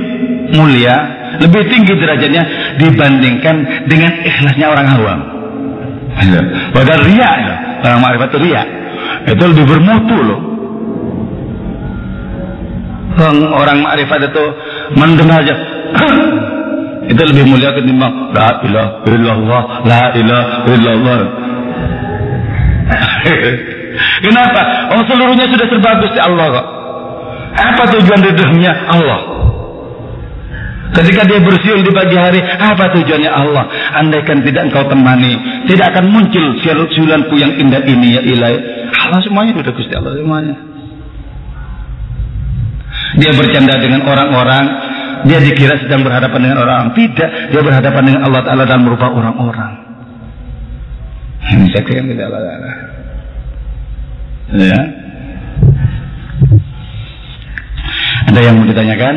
[0.57, 0.97] mulia,
[1.37, 2.43] lebih tinggi derajatnya
[2.81, 5.19] dibandingkan dengan ikhlasnya orang awam.
[6.73, 7.55] Padahal riak ya,
[7.85, 8.67] orang makrifat itu riak.
[9.29, 10.50] Itu lebih bermutu loh
[13.51, 14.45] orang ma'rifat itu
[14.95, 15.55] mendengar aja
[17.11, 21.19] itu lebih mulia ketimbang la ilaha illallah la ilaha illallah
[24.25, 24.61] kenapa
[24.95, 26.67] oh seluruhnya sudah terbagus di Allah kok
[27.51, 29.21] apa tujuan ridhonya Allah
[30.91, 33.63] Ketika dia bersiul di pagi hari, apa tujuannya Allah?
[33.95, 36.59] Andaikan tidak engkau temani, tidak akan muncul
[36.91, 38.57] siulanku yang indah ini ya ilahi.
[38.91, 40.70] Allah semuanya sudah Gusti Allah semuanya.
[43.19, 44.65] Dia bercanda dengan orang-orang.
[45.27, 46.83] Dia dikira sedang berhadapan dengan orang.
[46.95, 47.51] Tidak.
[47.51, 49.71] Dia berhadapan dengan Allah Ta'ala dan merupakan orang-orang.
[51.51, 52.71] Ini saksikan kita Allah Ta'ala.
[54.51, 54.79] Ya.
[58.31, 59.15] Ada yang mau ditanyakan?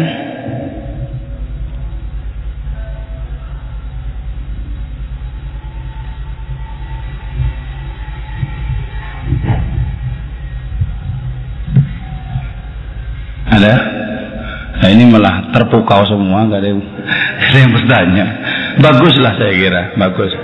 [13.55, 13.75] Ada?
[14.75, 16.83] Nah ini malah terpukau semua, nggak ada yang,
[17.55, 18.27] yang bertanya.
[18.83, 20.35] Baguslah saya kira, bagus.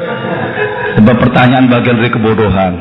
[0.97, 2.73] Sebab pertanyaan bagian dari kebodohan.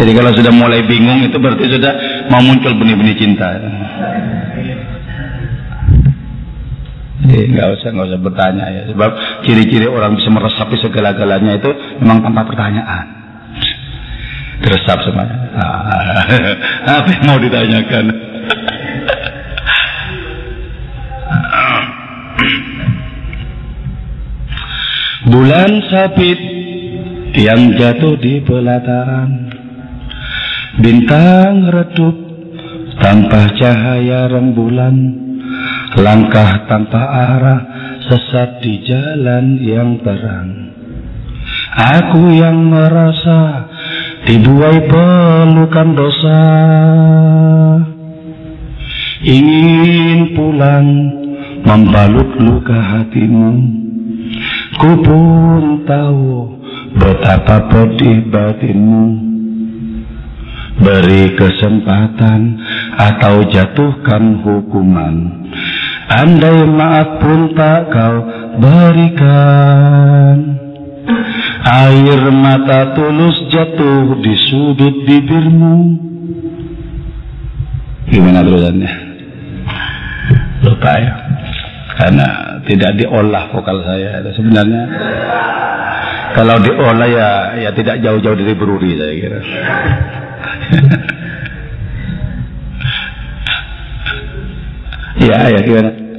[0.00, 1.92] Jadi kalau sudah mulai bingung itu berarti sudah
[2.32, 3.52] mau muncul benih-benih cinta.
[7.20, 8.82] Jadi nggak usah nggak usah bertanya ya.
[8.96, 9.10] Sebab
[9.44, 13.19] ciri-ciri orang bisa meresapi segala-galanya itu memang tanpa pertanyaan
[14.60, 15.36] teresap semuanya.
[15.56, 16.24] Ah,
[17.00, 18.04] apa yang mau ditanyakan?
[25.30, 26.40] Bulan sabit
[27.38, 29.50] yang jatuh di pelataran
[30.80, 32.16] Bintang redup
[33.02, 34.96] tanpa cahaya rembulan,
[35.98, 37.60] langkah tanpa arah,
[38.06, 40.72] sesat di jalan yang terang.
[42.00, 43.68] Aku yang merasa
[44.26, 46.42] dibuai pelukan dosa,
[49.24, 50.88] ingin pulang
[51.64, 53.52] membalut luka hatimu.
[54.80, 56.56] Ku pun tahu
[56.96, 59.28] betapa pedih batinmu.
[60.80, 62.56] Beri kesempatan
[62.96, 65.40] atau jatuhkan hukuman
[66.10, 68.16] Andai maaf pun tak kau
[68.58, 70.36] berikan
[71.60, 75.76] Air mata tulus jatuh di sudut bibirmu
[78.08, 78.90] Gimana terusannya?
[80.64, 81.12] Lupa ya
[82.00, 82.26] Karena
[82.64, 84.82] tidak diolah vokal saya Sebenarnya
[86.32, 87.28] Kalau diolah ya,
[87.60, 89.40] ya tidak jauh-jauh dari beruri saya kira
[95.28, 96.09] ya, ya gimana?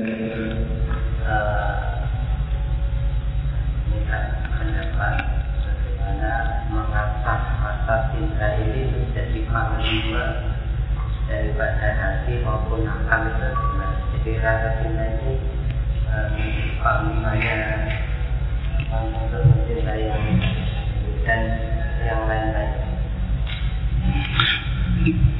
[12.39, 13.47] Maupun akal itu
[14.15, 15.35] jadi rasa cinta ini
[16.79, 17.59] panglimanya
[18.91, 20.11] untuk mencintai
[21.23, 21.41] dan
[22.03, 22.71] yang lain-lain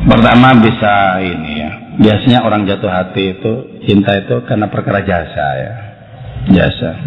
[0.02, 1.72] Pertama bisa ini ya.
[2.02, 3.54] Biasanya orang jatuh hati itu
[3.86, 5.74] cinta itu karena perkara jasa ya.
[6.50, 6.98] Jasa.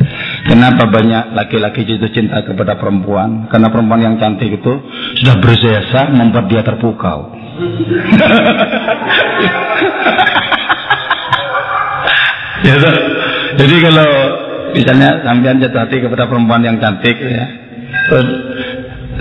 [0.46, 3.50] Kenapa banyak laki-laki jatuh cinta kepada perempuan?
[3.50, 4.72] Karena perempuan yang cantik itu
[5.18, 7.34] sudah berjasa membuat dia terpukau.
[12.64, 12.96] ya tuh.
[13.54, 14.08] Jadi kalau
[14.74, 17.44] misalnya sampean jatuh hati kepada perempuan yang cantik ya,
[18.10, 18.28] terus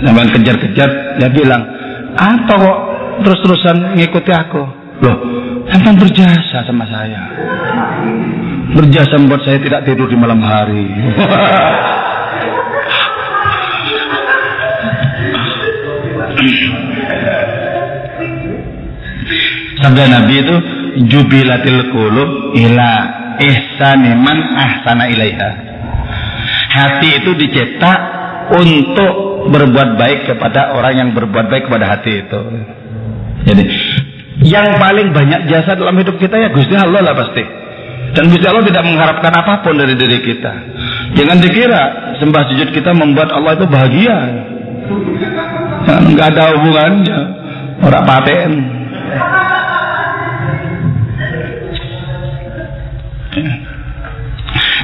[0.02, 0.90] sampean kejar-kejar,
[1.20, 1.62] dia bilang,
[2.18, 2.78] apa kok
[3.22, 4.62] terus-terusan ngikuti aku.
[5.04, 5.16] Loh,
[5.68, 7.22] sampai berjasa sama saya.
[8.74, 10.86] Berjasa membuat saya tidak tidur di malam hari.
[19.84, 20.56] Sabda Nabi itu
[21.12, 22.92] jubilatil qulub ila
[23.40, 25.50] ihsani man ahsana ilaiha.
[26.74, 27.98] Hati itu dicetak
[28.52, 29.14] untuk
[29.48, 32.40] berbuat baik kepada orang yang berbuat baik kepada hati itu.
[33.44, 33.64] Jadi
[34.44, 37.44] yang paling banyak jasa dalam hidup kita ya Gusti Allah lah pasti.
[38.14, 40.52] Dan Gusti Allah tidak mengharapkan apa pun dari diri kita.
[41.18, 41.82] Jangan dikira
[42.22, 44.18] sembah sujud kita membuat Allah itu bahagia.
[45.84, 47.18] Enggak ada hubungannya.
[47.82, 48.50] Orang paten.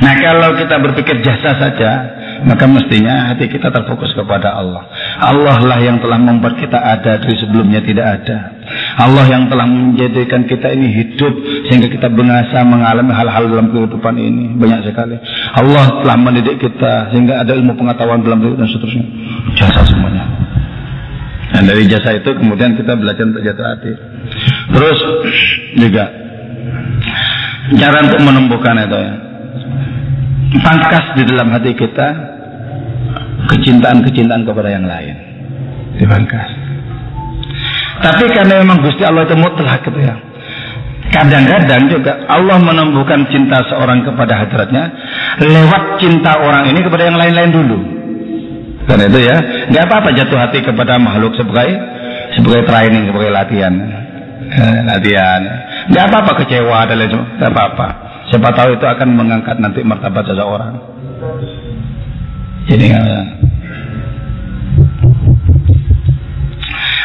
[0.01, 1.91] Nah kalau kita berpikir jasa saja,
[2.49, 4.89] maka mestinya hati kita terfokus kepada Allah.
[5.21, 8.39] Allah lah yang telah membuat kita ada dari sebelumnya tidak ada.
[8.97, 11.35] Allah yang telah menjadikan kita ini hidup
[11.69, 15.21] sehingga kita bengasa mengalami hal-hal dalam kehidupan ini banyak sekali.
[15.53, 19.05] Allah telah mendidik kita sehingga ada ilmu pengetahuan dalam hidup dan seterusnya.
[19.61, 20.25] Jasa semuanya.
[21.51, 23.93] Dan dari jasa itu kemudian kita belajar untuk jatuh hati.
[24.71, 24.99] Terus
[25.77, 26.05] juga
[27.77, 29.30] cara untuk menumbuhkan itu ya.
[30.59, 32.09] Pangkas di dalam hati kita
[33.47, 35.15] kecintaan-kecintaan kepada yang lain.
[35.95, 36.51] Dipangkas.
[38.01, 40.17] Tapi karena memang Gusti Allah itu mutlak gitu ya.
[41.11, 44.85] Kadang-kadang juga Allah menumbuhkan cinta seorang kepada hadratnya
[45.43, 47.79] lewat cinta orang ini kepada yang lain-lain dulu.
[48.87, 49.37] Karena itu ya,
[49.71, 51.79] nggak apa-apa jatuh hati kepada makhluk sebagai
[52.35, 53.75] sebagai training, sebagai latihan,
[54.51, 55.43] eh, latihan.
[55.91, 57.89] Nggak apa-apa kecewa dan lain sebagainya, nggak apa-apa.
[58.31, 60.79] Siapa tahu itu akan mengangkat nanti martabat seseorang.
[62.71, 62.87] Jadi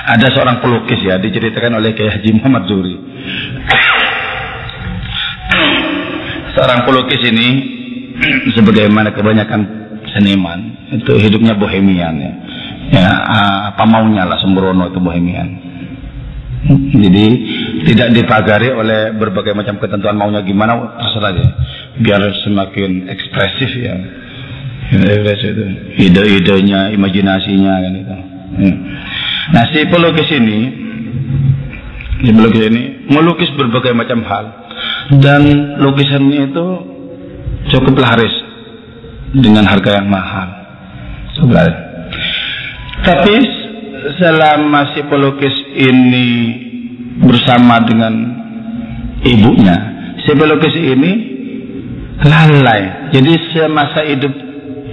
[0.05, 2.95] ada seorang pelukis ya diceritakan oleh Kiai Haji Muhammad Zuri.
[6.53, 7.47] Seorang pelukis ini
[8.53, 9.61] sebagaimana kebanyakan
[10.13, 12.33] seniman itu hidupnya bohemian ya.
[12.85, 13.09] Ya
[13.73, 15.57] apa maunya lah sembrono itu bohemian.
[16.93, 17.25] Jadi
[17.85, 21.45] tidak dipagari oleh berbagai macam ketentuan maunya gimana terserah aja.
[22.01, 23.95] Biar semakin ekspresif ya.
[24.85, 25.65] itu
[25.97, 28.15] ide-idenya, imajinasinya kan itu.
[28.61, 28.73] Ya.
[29.53, 30.59] Nah si pelukis ini,
[32.21, 34.45] si pelukis ini melukis berbagai macam hal
[35.21, 36.67] dan lukisannya itu
[37.69, 38.33] cukup laris
[39.33, 40.49] dengan harga yang mahal.
[43.05, 43.35] Tapi
[44.17, 46.29] selama si pelukis ini
[47.19, 48.13] bersama dengan
[49.23, 49.75] ibunya,
[50.23, 51.11] si pelukis ini
[52.23, 53.11] lalai.
[53.15, 54.33] Jadi semasa hidup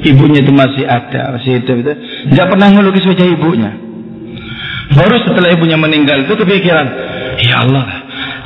[0.02, 1.92] ibunya itu masih ada, masih hidup itu,
[2.30, 3.70] nggak pernah ngelukis wajah ibunya.
[4.92, 6.86] Baru setelah ibunya meninggal itu kepikiran,
[7.40, 7.86] ya Allah,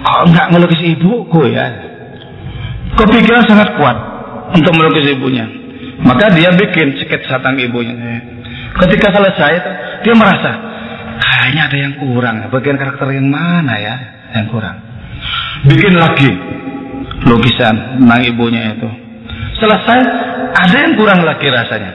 [0.04, 1.66] kok nggak melukis ibuku ya?
[2.96, 3.96] Kepikiran sangat kuat
[4.56, 5.44] untuk melukis ibunya.
[5.96, 7.96] Maka dia bikin sketsa tentang ibunya.
[8.76, 9.52] Ketika selesai,
[10.04, 10.75] dia merasa
[11.46, 12.36] kayaknya ada yang kurang.
[12.50, 13.94] Bagian karakter yang mana ya
[14.34, 14.82] yang kurang?
[15.62, 16.26] Bikin lagi
[17.22, 18.90] lukisan tentang ibunya itu.
[19.62, 20.00] Selesai,
[20.58, 21.92] ada yang kurang lagi rasanya.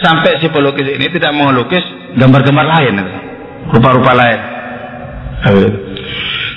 [0.00, 1.84] Sampai si pelukis ini tidak mau lukis
[2.16, 2.94] gambar-gambar lain,
[3.76, 4.40] rupa-rupa lain.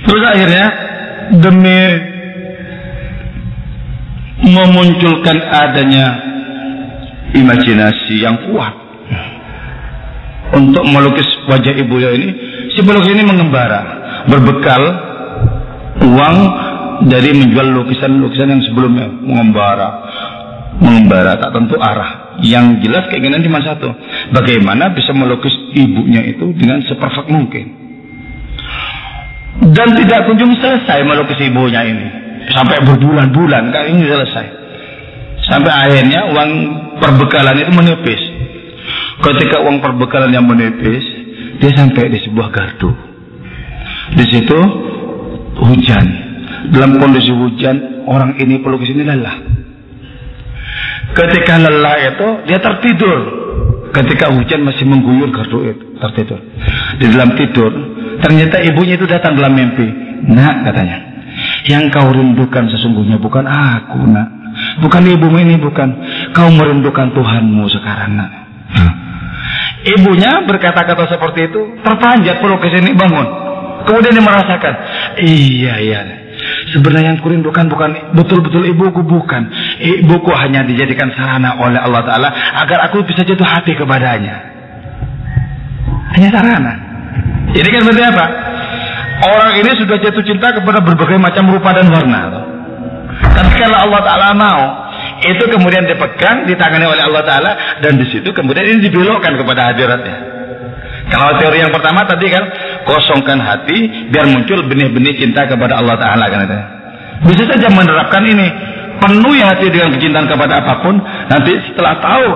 [0.07, 0.65] Terus akhirnya
[1.43, 1.79] demi
[4.47, 6.05] memunculkan adanya
[7.35, 8.86] imajinasi yang kuat
[10.55, 12.29] untuk melukis wajah ibunya ini,
[12.71, 13.81] si pelukis ini mengembara
[14.27, 14.81] berbekal
[16.03, 16.37] uang
[17.07, 19.89] dari menjual lukisan-lukisan yang sebelumnya mengembara
[20.77, 22.37] mengembara tak tentu arah.
[22.37, 23.89] Yang jelas keinginan cuma satu
[24.29, 27.65] bagaimana bisa melukis ibunya itu dengan seperfect mungkin.
[29.73, 32.07] Dan tidak kunjung selesai melukis ibunya ini.
[32.53, 34.45] Sampai berbulan-bulan kan ini selesai.
[35.49, 36.49] Sampai akhirnya uang
[37.01, 38.21] perbekalan itu menipis
[39.23, 41.03] ketika uang perbekalan yang menipis
[41.57, 42.91] dia sampai di sebuah gardu
[44.13, 44.59] di situ
[45.57, 46.05] hujan
[46.69, 49.57] dalam kondisi hujan orang ini pelukis ini lelah
[51.17, 53.19] Ketika lelah itu dia tertidur.
[53.89, 56.39] Ketika hujan masih mengguyur gardu itu tertidur.
[57.01, 57.71] Di dalam tidur
[58.21, 59.87] ternyata ibunya itu datang dalam mimpi.
[60.17, 60.97] Nak katanya,
[61.69, 64.29] yang kau rindukan sesungguhnya bukan aku nak.
[64.81, 65.89] Bukan ibumu ini bukan.
[66.33, 68.31] Kau merindukan Tuhanmu sekarang nak.
[69.87, 73.27] Ibunya berkata-kata seperti itu terpanjat pelukis ini bangun.
[73.87, 74.73] Kemudian dia merasakan,
[75.23, 75.99] iya iya
[76.75, 79.47] Sebenarnya yang kurindukan bukan betul-betul ibuku bukan.
[79.79, 82.29] Ibuku hanya dijadikan sarana oleh Allah Ta'ala
[82.61, 84.35] agar aku bisa jatuh hati kepadanya.
[86.13, 86.73] Hanya sarana.
[87.55, 88.25] Ini kan berarti apa?
[89.17, 92.21] Orang ini sudah jatuh cinta kepada berbagai macam rupa dan warna.
[93.17, 94.61] Tapi kalau Allah Ta'ala mau,
[95.25, 97.51] itu kemudian dipegang, ditangani oleh Allah Ta'ala,
[97.81, 100.37] dan di situ kemudian ini dibelokkan kepada hadiratnya.
[101.07, 102.43] Kalau teori yang pertama tadi kan
[102.83, 106.59] kosongkan hati biar muncul benih-benih cinta kepada Allah Taala kan itu.
[107.31, 108.47] Bisa saja menerapkan ini
[108.99, 110.99] penuhi hati dengan kecintaan kepada apa pun
[111.31, 112.27] nanti setelah tahu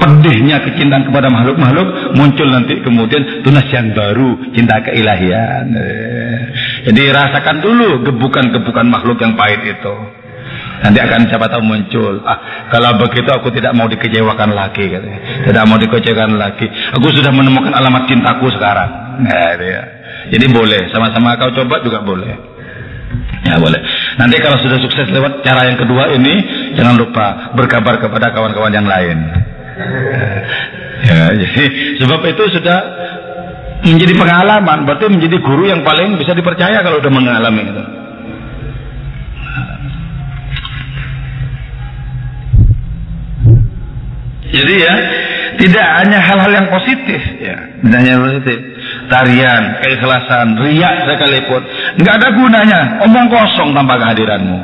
[0.00, 5.70] pedihnya kecintaan kepada makhluk-makhluk muncul nanti kemudian tunas yang baru cinta keilahian.
[6.90, 9.94] Jadi rasakan dulu gebukan-gebukan makhluk yang pahit itu.
[10.80, 12.24] Nanti akan siapa tahu muncul.
[12.24, 15.20] Ah, kalau begitu aku tidak mau dikecewakan lagi, katanya.
[15.44, 16.66] Tidak mau dikecewakan lagi.
[16.96, 19.20] Aku sudah menemukan alamat cintaku sekarang.
[19.20, 19.82] Nah, ya.
[20.32, 22.32] Jadi boleh, sama-sama kau coba juga boleh.
[23.44, 23.80] Ya boleh.
[24.16, 26.34] Nanti kalau sudah sukses lewat cara yang kedua ini,
[26.76, 29.18] jangan lupa berkabar kepada kawan-kawan yang lain.
[31.00, 31.64] Ya, jadi
[32.04, 32.78] sebab itu sudah
[33.80, 37.99] menjadi pengalaman, berarti menjadi guru yang paling bisa dipercaya kalau sudah mengalami itu.
[44.50, 44.94] Jadi ya
[45.60, 48.58] tidak hanya hal-hal yang positif ya, tidak hanya positif.
[49.10, 51.62] Tarian, keikhlasan, riak sekalipun
[52.02, 54.58] nggak ada gunanya, omong kosong tanpa kehadiranmu.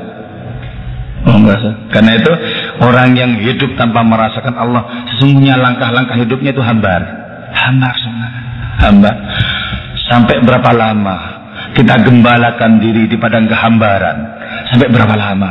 [1.26, 1.42] Oh,
[1.90, 2.32] Karena itu
[2.78, 7.02] orang yang hidup tanpa merasakan Allah sesungguhnya langkah-langkah hidupnya itu hambar,
[7.50, 8.28] hambar semua,
[8.86, 9.14] hambar.
[10.06, 11.18] Sampai berapa lama
[11.74, 14.16] kita gembalakan diri di padang kehambaran?
[14.70, 15.50] Sampai berapa lama?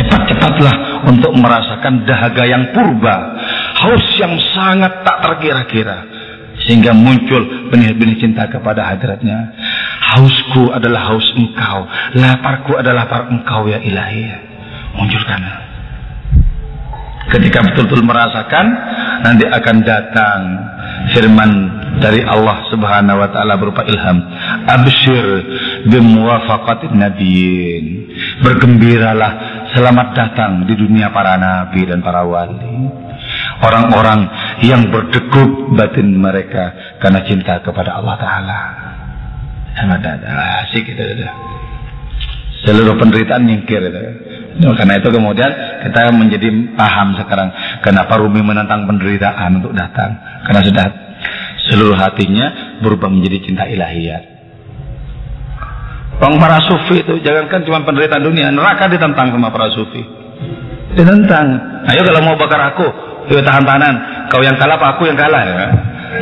[0.00, 3.16] Cepat-cepatlah untuk merasakan dahaga yang purba,
[3.84, 5.98] haus yang sangat tak terkira-kira,
[6.64, 9.52] sehingga muncul benih-benih cinta kepada hadiratnya.
[10.14, 11.86] Hausku adalah haus engkau,
[12.16, 14.52] laparku adalah lapar engkau ya ilahi.
[14.94, 15.42] Munculkan.
[17.24, 18.66] Ketika betul-betul merasakan,
[19.24, 20.40] nanti akan datang
[21.16, 21.50] firman
[21.98, 24.18] dari Allah Subhanahu wa taala berupa ilham.
[24.68, 25.26] Absyir
[25.88, 27.84] bimuwafaqatin nabiyyin.
[28.44, 32.86] Bergembiralah selamat datang di dunia para nabi dan para wali.
[33.60, 34.30] Orang-orang
[34.62, 38.60] yang berdegup batin mereka karena cinta kepada Allah taala.
[39.74, 40.34] Selamat datang.
[40.64, 41.02] Asik itu.
[42.64, 44.00] Seluruh penderitaan nyingkir itu.
[44.78, 45.50] Karena itu kemudian
[45.82, 46.48] kita menjadi
[46.78, 47.50] paham sekarang
[47.82, 50.14] kenapa Rumi menentang penderitaan untuk datang.
[50.46, 50.86] Karena sudah
[51.72, 54.33] seluruh hatinya berubah menjadi cinta ilahiyat.
[56.14, 60.02] Bang para sufi itu jangankan cuma penderitaan dunia, neraka ditentang sama para sufi.
[60.94, 61.46] Ditentang.
[61.90, 62.86] Ayo kalau mau bakar aku,
[63.34, 63.94] yuk tahan-tahanan.
[64.30, 65.66] Kau yang kalah apa aku yang kalah ya?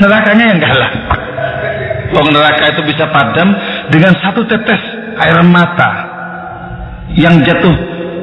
[0.01, 0.91] Nerakanya yang kalah.
[2.13, 3.49] Bang neraka itu bisa padam
[3.93, 4.81] dengan satu tetes
[5.21, 5.93] air mata
[7.13, 7.77] yang jatuh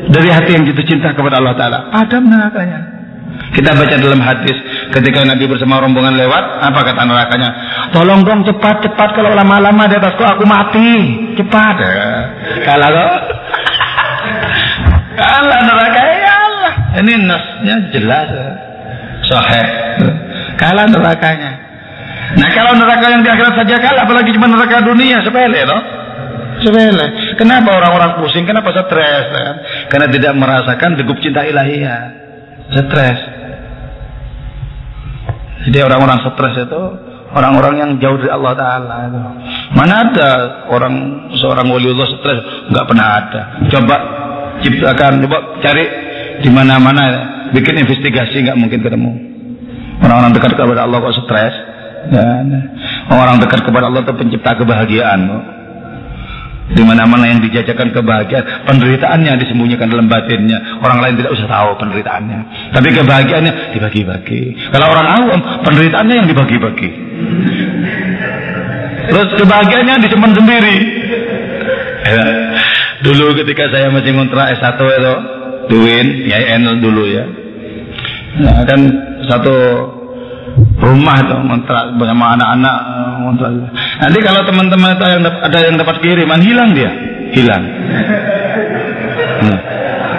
[0.10, 1.80] dari hati yang jatuh cinta kepada Allah Ta'ala.
[1.94, 2.99] Padam nerakanya.
[3.50, 4.58] Kita baca dalam hadis
[4.94, 7.50] ketika Nabi bersama rombongan lewat, apa kata nerakanya?
[7.90, 10.90] tolong dong cepat cepat kalau lama-lama di atasku aku mati.
[11.36, 11.76] Cepat.
[11.82, 12.10] Ya.
[12.64, 13.20] kalah kok.
[15.20, 16.74] Kalah neraka ya Allah.
[17.04, 18.32] Ini nasnya jelas.
[19.28, 19.68] Sahih.
[20.56, 21.52] Kalah nerakanya.
[22.40, 25.82] Nah kalau neraka yang di akhirat saja kalah apalagi cuma neraka dunia sepele loh
[26.64, 27.36] sepele.
[27.40, 28.44] Kenapa orang-orang pusing?
[28.44, 29.26] Kenapa stres?
[29.32, 29.56] Kan?
[29.90, 32.29] karena tidak merasakan degup cinta ilahiyah
[32.74, 33.40] stres
[35.68, 36.82] jadi orang-orang stres itu
[37.36, 39.20] orang-orang yang jauh dari Allah Taala itu.
[39.76, 40.30] Mana ada
[40.72, 40.94] orang
[41.36, 42.72] seorang waliullah stres?
[42.72, 43.42] Enggak pernah ada.
[43.68, 43.98] Coba
[44.64, 45.86] ciptakan, coba cari
[46.40, 47.04] di mana-mana,
[47.52, 49.12] bikin investigasi nggak mungkin ketemu.
[50.00, 51.56] Orang-orang dekat kepada Allah kok stres?
[52.10, 52.26] Ya,
[53.12, 55.20] orang dekat kepada Allah itu pencipta kebahagiaan.
[56.70, 60.82] Di mana-mana yang dijajakan kebahagiaan, penderitaannya disembunyikan dalam batinnya.
[60.86, 62.40] Orang lain tidak usah tahu penderitaannya.
[62.78, 64.70] Tapi kebahagiaannya dibagi-bagi.
[64.70, 66.90] Kalau orang awam, penderitaannya yang dibagi-bagi.
[69.10, 70.78] Terus kebahagiaannya disimpan sendiri.
[72.06, 72.26] Ya.
[73.02, 75.14] Dulu ketika saya masih ngontrak S1 itu,
[75.70, 77.26] Duin, IAIN dulu ya.
[78.42, 78.80] Nah, kan
[79.26, 79.58] satu
[80.80, 82.78] rumah itu kontrak bersama anak-anak
[83.20, 83.52] kontrak.
[84.00, 86.92] Nanti kalau teman-teman itu yang ada yang dapat kiriman hilang dia,
[87.36, 87.64] hilang.
[89.40, 89.60] Nah.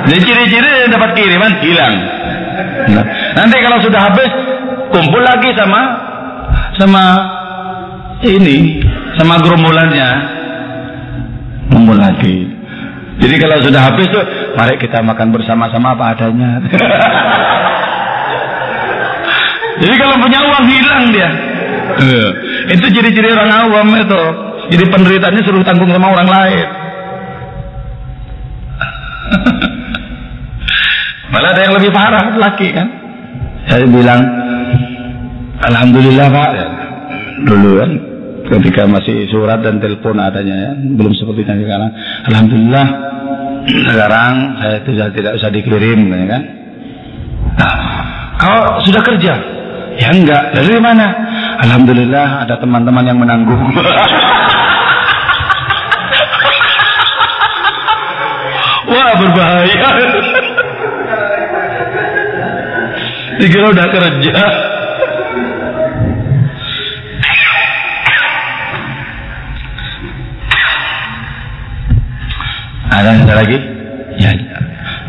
[0.00, 1.94] Jadi ciri-ciri yang dapat kiriman hilang.
[2.92, 3.04] Nah.
[3.36, 4.30] Nanti kalau sudah habis
[4.92, 5.82] kumpul lagi sama
[6.76, 7.04] sama
[8.20, 8.84] ini
[9.16, 10.08] sama gerombolannya
[11.72, 12.60] kumpul lagi.
[13.20, 14.24] Jadi kalau sudah habis tuh
[14.56, 16.50] mari kita makan bersama-sama apa adanya.
[19.80, 21.30] Jadi kalau punya uang hilang dia.
[22.00, 22.26] Iya.
[22.76, 24.22] Itu ciri-ciri orang awam itu.
[24.70, 26.68] Jadi penderitaannya suruh tanggung sama orang lain.
[31.32, 32.88] Malah ada yang lebih parah lagi kan.
[33.66, 34.20] Saya bilang,
[35.64, 36.50] Alhamdulillah Pak.
[36.54, 36.68] Ya,
[37.48, 37.90] dulu kan
[38.50, 41.90] ketika masih surat dan telepon adanya ya, belum seperti yang sekarang.
[42.28, 42.86] Alhamdulillah
[43.68, 46.42] sekarang saya tidak tidak usah dikirim ya kan.
[47.60, 47.76] Nah,
[48.40, 49.34] kau sudah kerja?
[49.98, 50.54] Ya enggak.
[50.54, 51.06] Dari mana?
[51.66, 53.58] Alhamdulillah ada teman-teman yang menanggung.
[58.90, 59.88] Wah berbahaya.
[63.40, 64.34] Dikira udah kerja.
[72.90, 73.69] Ada yang lagi?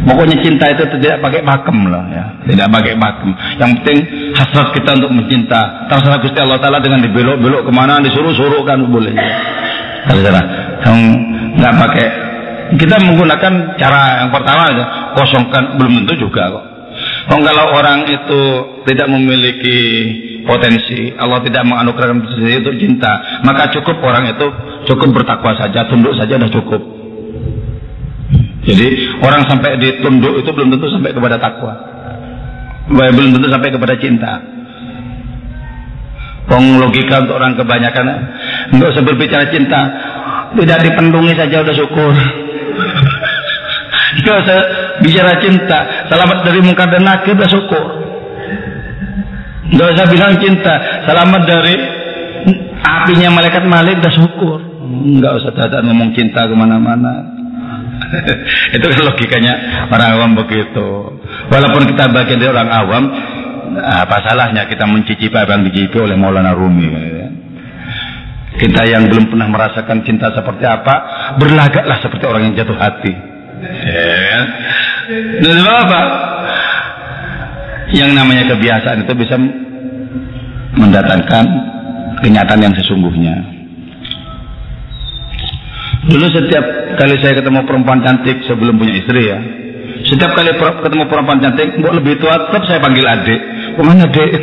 [0.02, 0.10] Ya, ya.
[0.10, 3.30] Pokoknya cinta itu tidak pakai pakem lah ya, tidak pakai pakem.
[3.62, 3.98] Yang penting
[4.34, 5.62] hasrat kita untuk mencinta.
[5.86, 9.14] Terserah Gusti Allah Taala dengan dibelok-belok ke mana, disuruh-suruh kan boleh.
[10.10, 10.46] Terserah.
[10.82, 10.98] Yang
[11.62, 12.08] nggak pakai.
[12.72, 14.84] Kita menggunakan cara yang pertama itu
[15.20, 16.66] kosongkan belum tentu juga kok.
[17.28, 18.42] Kalau orang itu
[18.88, 19.80] tidak memiliki
[20.44, 24.48] potensi, Allah tidak menganugerahkan itu cinta, maka cukup orang itu
[24.90, 27.01] cukup bertakwa saja, tunduk saja sudah cukup.
[28.72, 28.88] Jadi
[29.20, 31.76] orang sampai ditunduk itu belum tentu sampai kepada takwa.
[32.88, 34.40] Belum tentu sampai kepada cinta.
[36.48, 38.06] Pong logika untuk orang kebanyakan
[38.76, 39.82] usah berbicara cinta,
[40.56, 42.12] tidak dipendungi saja udah syukur.
[44.20, 44.60] Nggak usah
[45.00, 45.80] bicara cinta,
[46.12, 47.86] selamat dari muka dan nakir udah syukur.
[49.72, 50.76] Nggak usah bilang cinta,
[51.08, 51.76] selamat dari
[52.84, 54.60] apinya malaikat malik udah syukur.
[54.92, 57.41] Nggak usah datang ngomong cinta ke mana-mana.
[58.76, 59.54] itu kan logikanya
[59.88, 60.88] orang awam begitu.
[61.48, 63.04] Walaupun kita bagian dari orang awam,
[63.80, 66.92] apa salahnya kita mencicipi apa yang dicicipi oleh Maulana Rumi.
[68.52, 70.96] Kita yang belum pernah merasakan cinta seperti apa,
[71.40, 73.14] berlagaklah seperti orang yang jatuh hati.
[73.88, 74.42] Ya.
[75.40, 76.02] Dan apa?
[77.96, 79.36] Yang namanya kebiasaan itu bisa
[80.76, 81.46] mendatangkan
[82.22, 83.51] kenyataan yang sesungguhnya.
[86.02, 86.66] Dulu setiap
[86.98, 89.38] kali saya ketemu perempuan cantik sebelum punya istri ya,
[90.02, 93.42] setiap kali ketemu perempuan cantik, mbok lebih tua, tetap saya panggil adik.
[93.78, 94.30] Ke mana adik?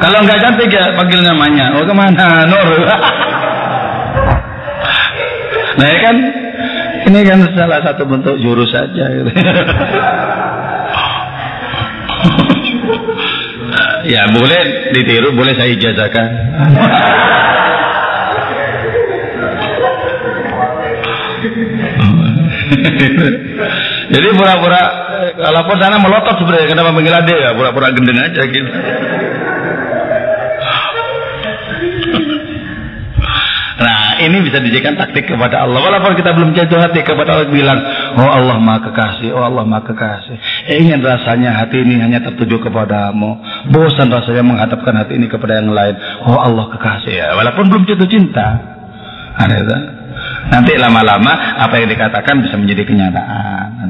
[0.00, 1.78] Kalau nggak cantik ya panggil namanya.
[1.78, 2.42] Oh ke mana?
[2.48, 2.58] Nur.
[5.78, 6.16] nah ya kan,
[7.06, 9.04] ini kan salah satu bentuk jurus saja.
[9.14, 9.30] Gitu.
[14.10, 16.28] ya boleh ditiru, boleh saya ijazahkan.
[24.10, 24.82] Jadi pura-pura
[25.38, 28.70] kalau pun sana melotot sebenarnya kenapa panggil ya pura-pura gendeng aja gitu.
[34.26, 35.80] Ini bisa dijadikan taktik kepada Allah.
[35.80, 37.78] Walaupun kita belum jatuh hati kepada Allah bilang,
[38.20, 40.36] oh Allah maha kekasih, oh Allah maha kekasih.
[40.80, 43.40] Ingin rasanya hati ini hanya tertuju kepadamu.
[43.72, 45.96] Bosan rasanya menghadapkan hati ini kepada yang lain.
[46.26, 47.28] Oh Allah kekasih ya.
[47.36, 48.48] Walaupun belum jatuh cinta.
[49.40, 50.00] Ada.
[50.50, 53.88] Nanti lama-lama apa yang dikatakan bisa menjadi kenyataan.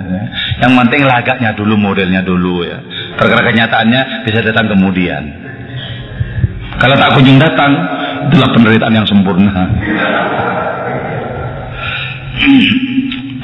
[0.60, 2.78] Yang penting lagaknya dulu, modelnya dulu ya.
[3.16, 5.39] Perkara kenyataannya bisa datang kemudian.
[6.80, 7.76] Kalau tak kunjung datang,
[8.32, 9.52] itulah penderitaan yang sempurna.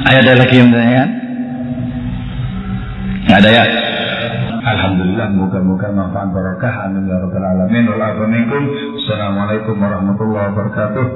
[0.09, 1.05] Ada lagi yang bertanya?
[3.29, 3.65] Ada ya?
[4.67, 6.75] Alhamdulillah, moga-moga manfaat barakah.
[6.97, 7.85] Ya rabbal alamin.
[8.97, 11.07] Assalamualaikum warahmatullahi wabarakatuh.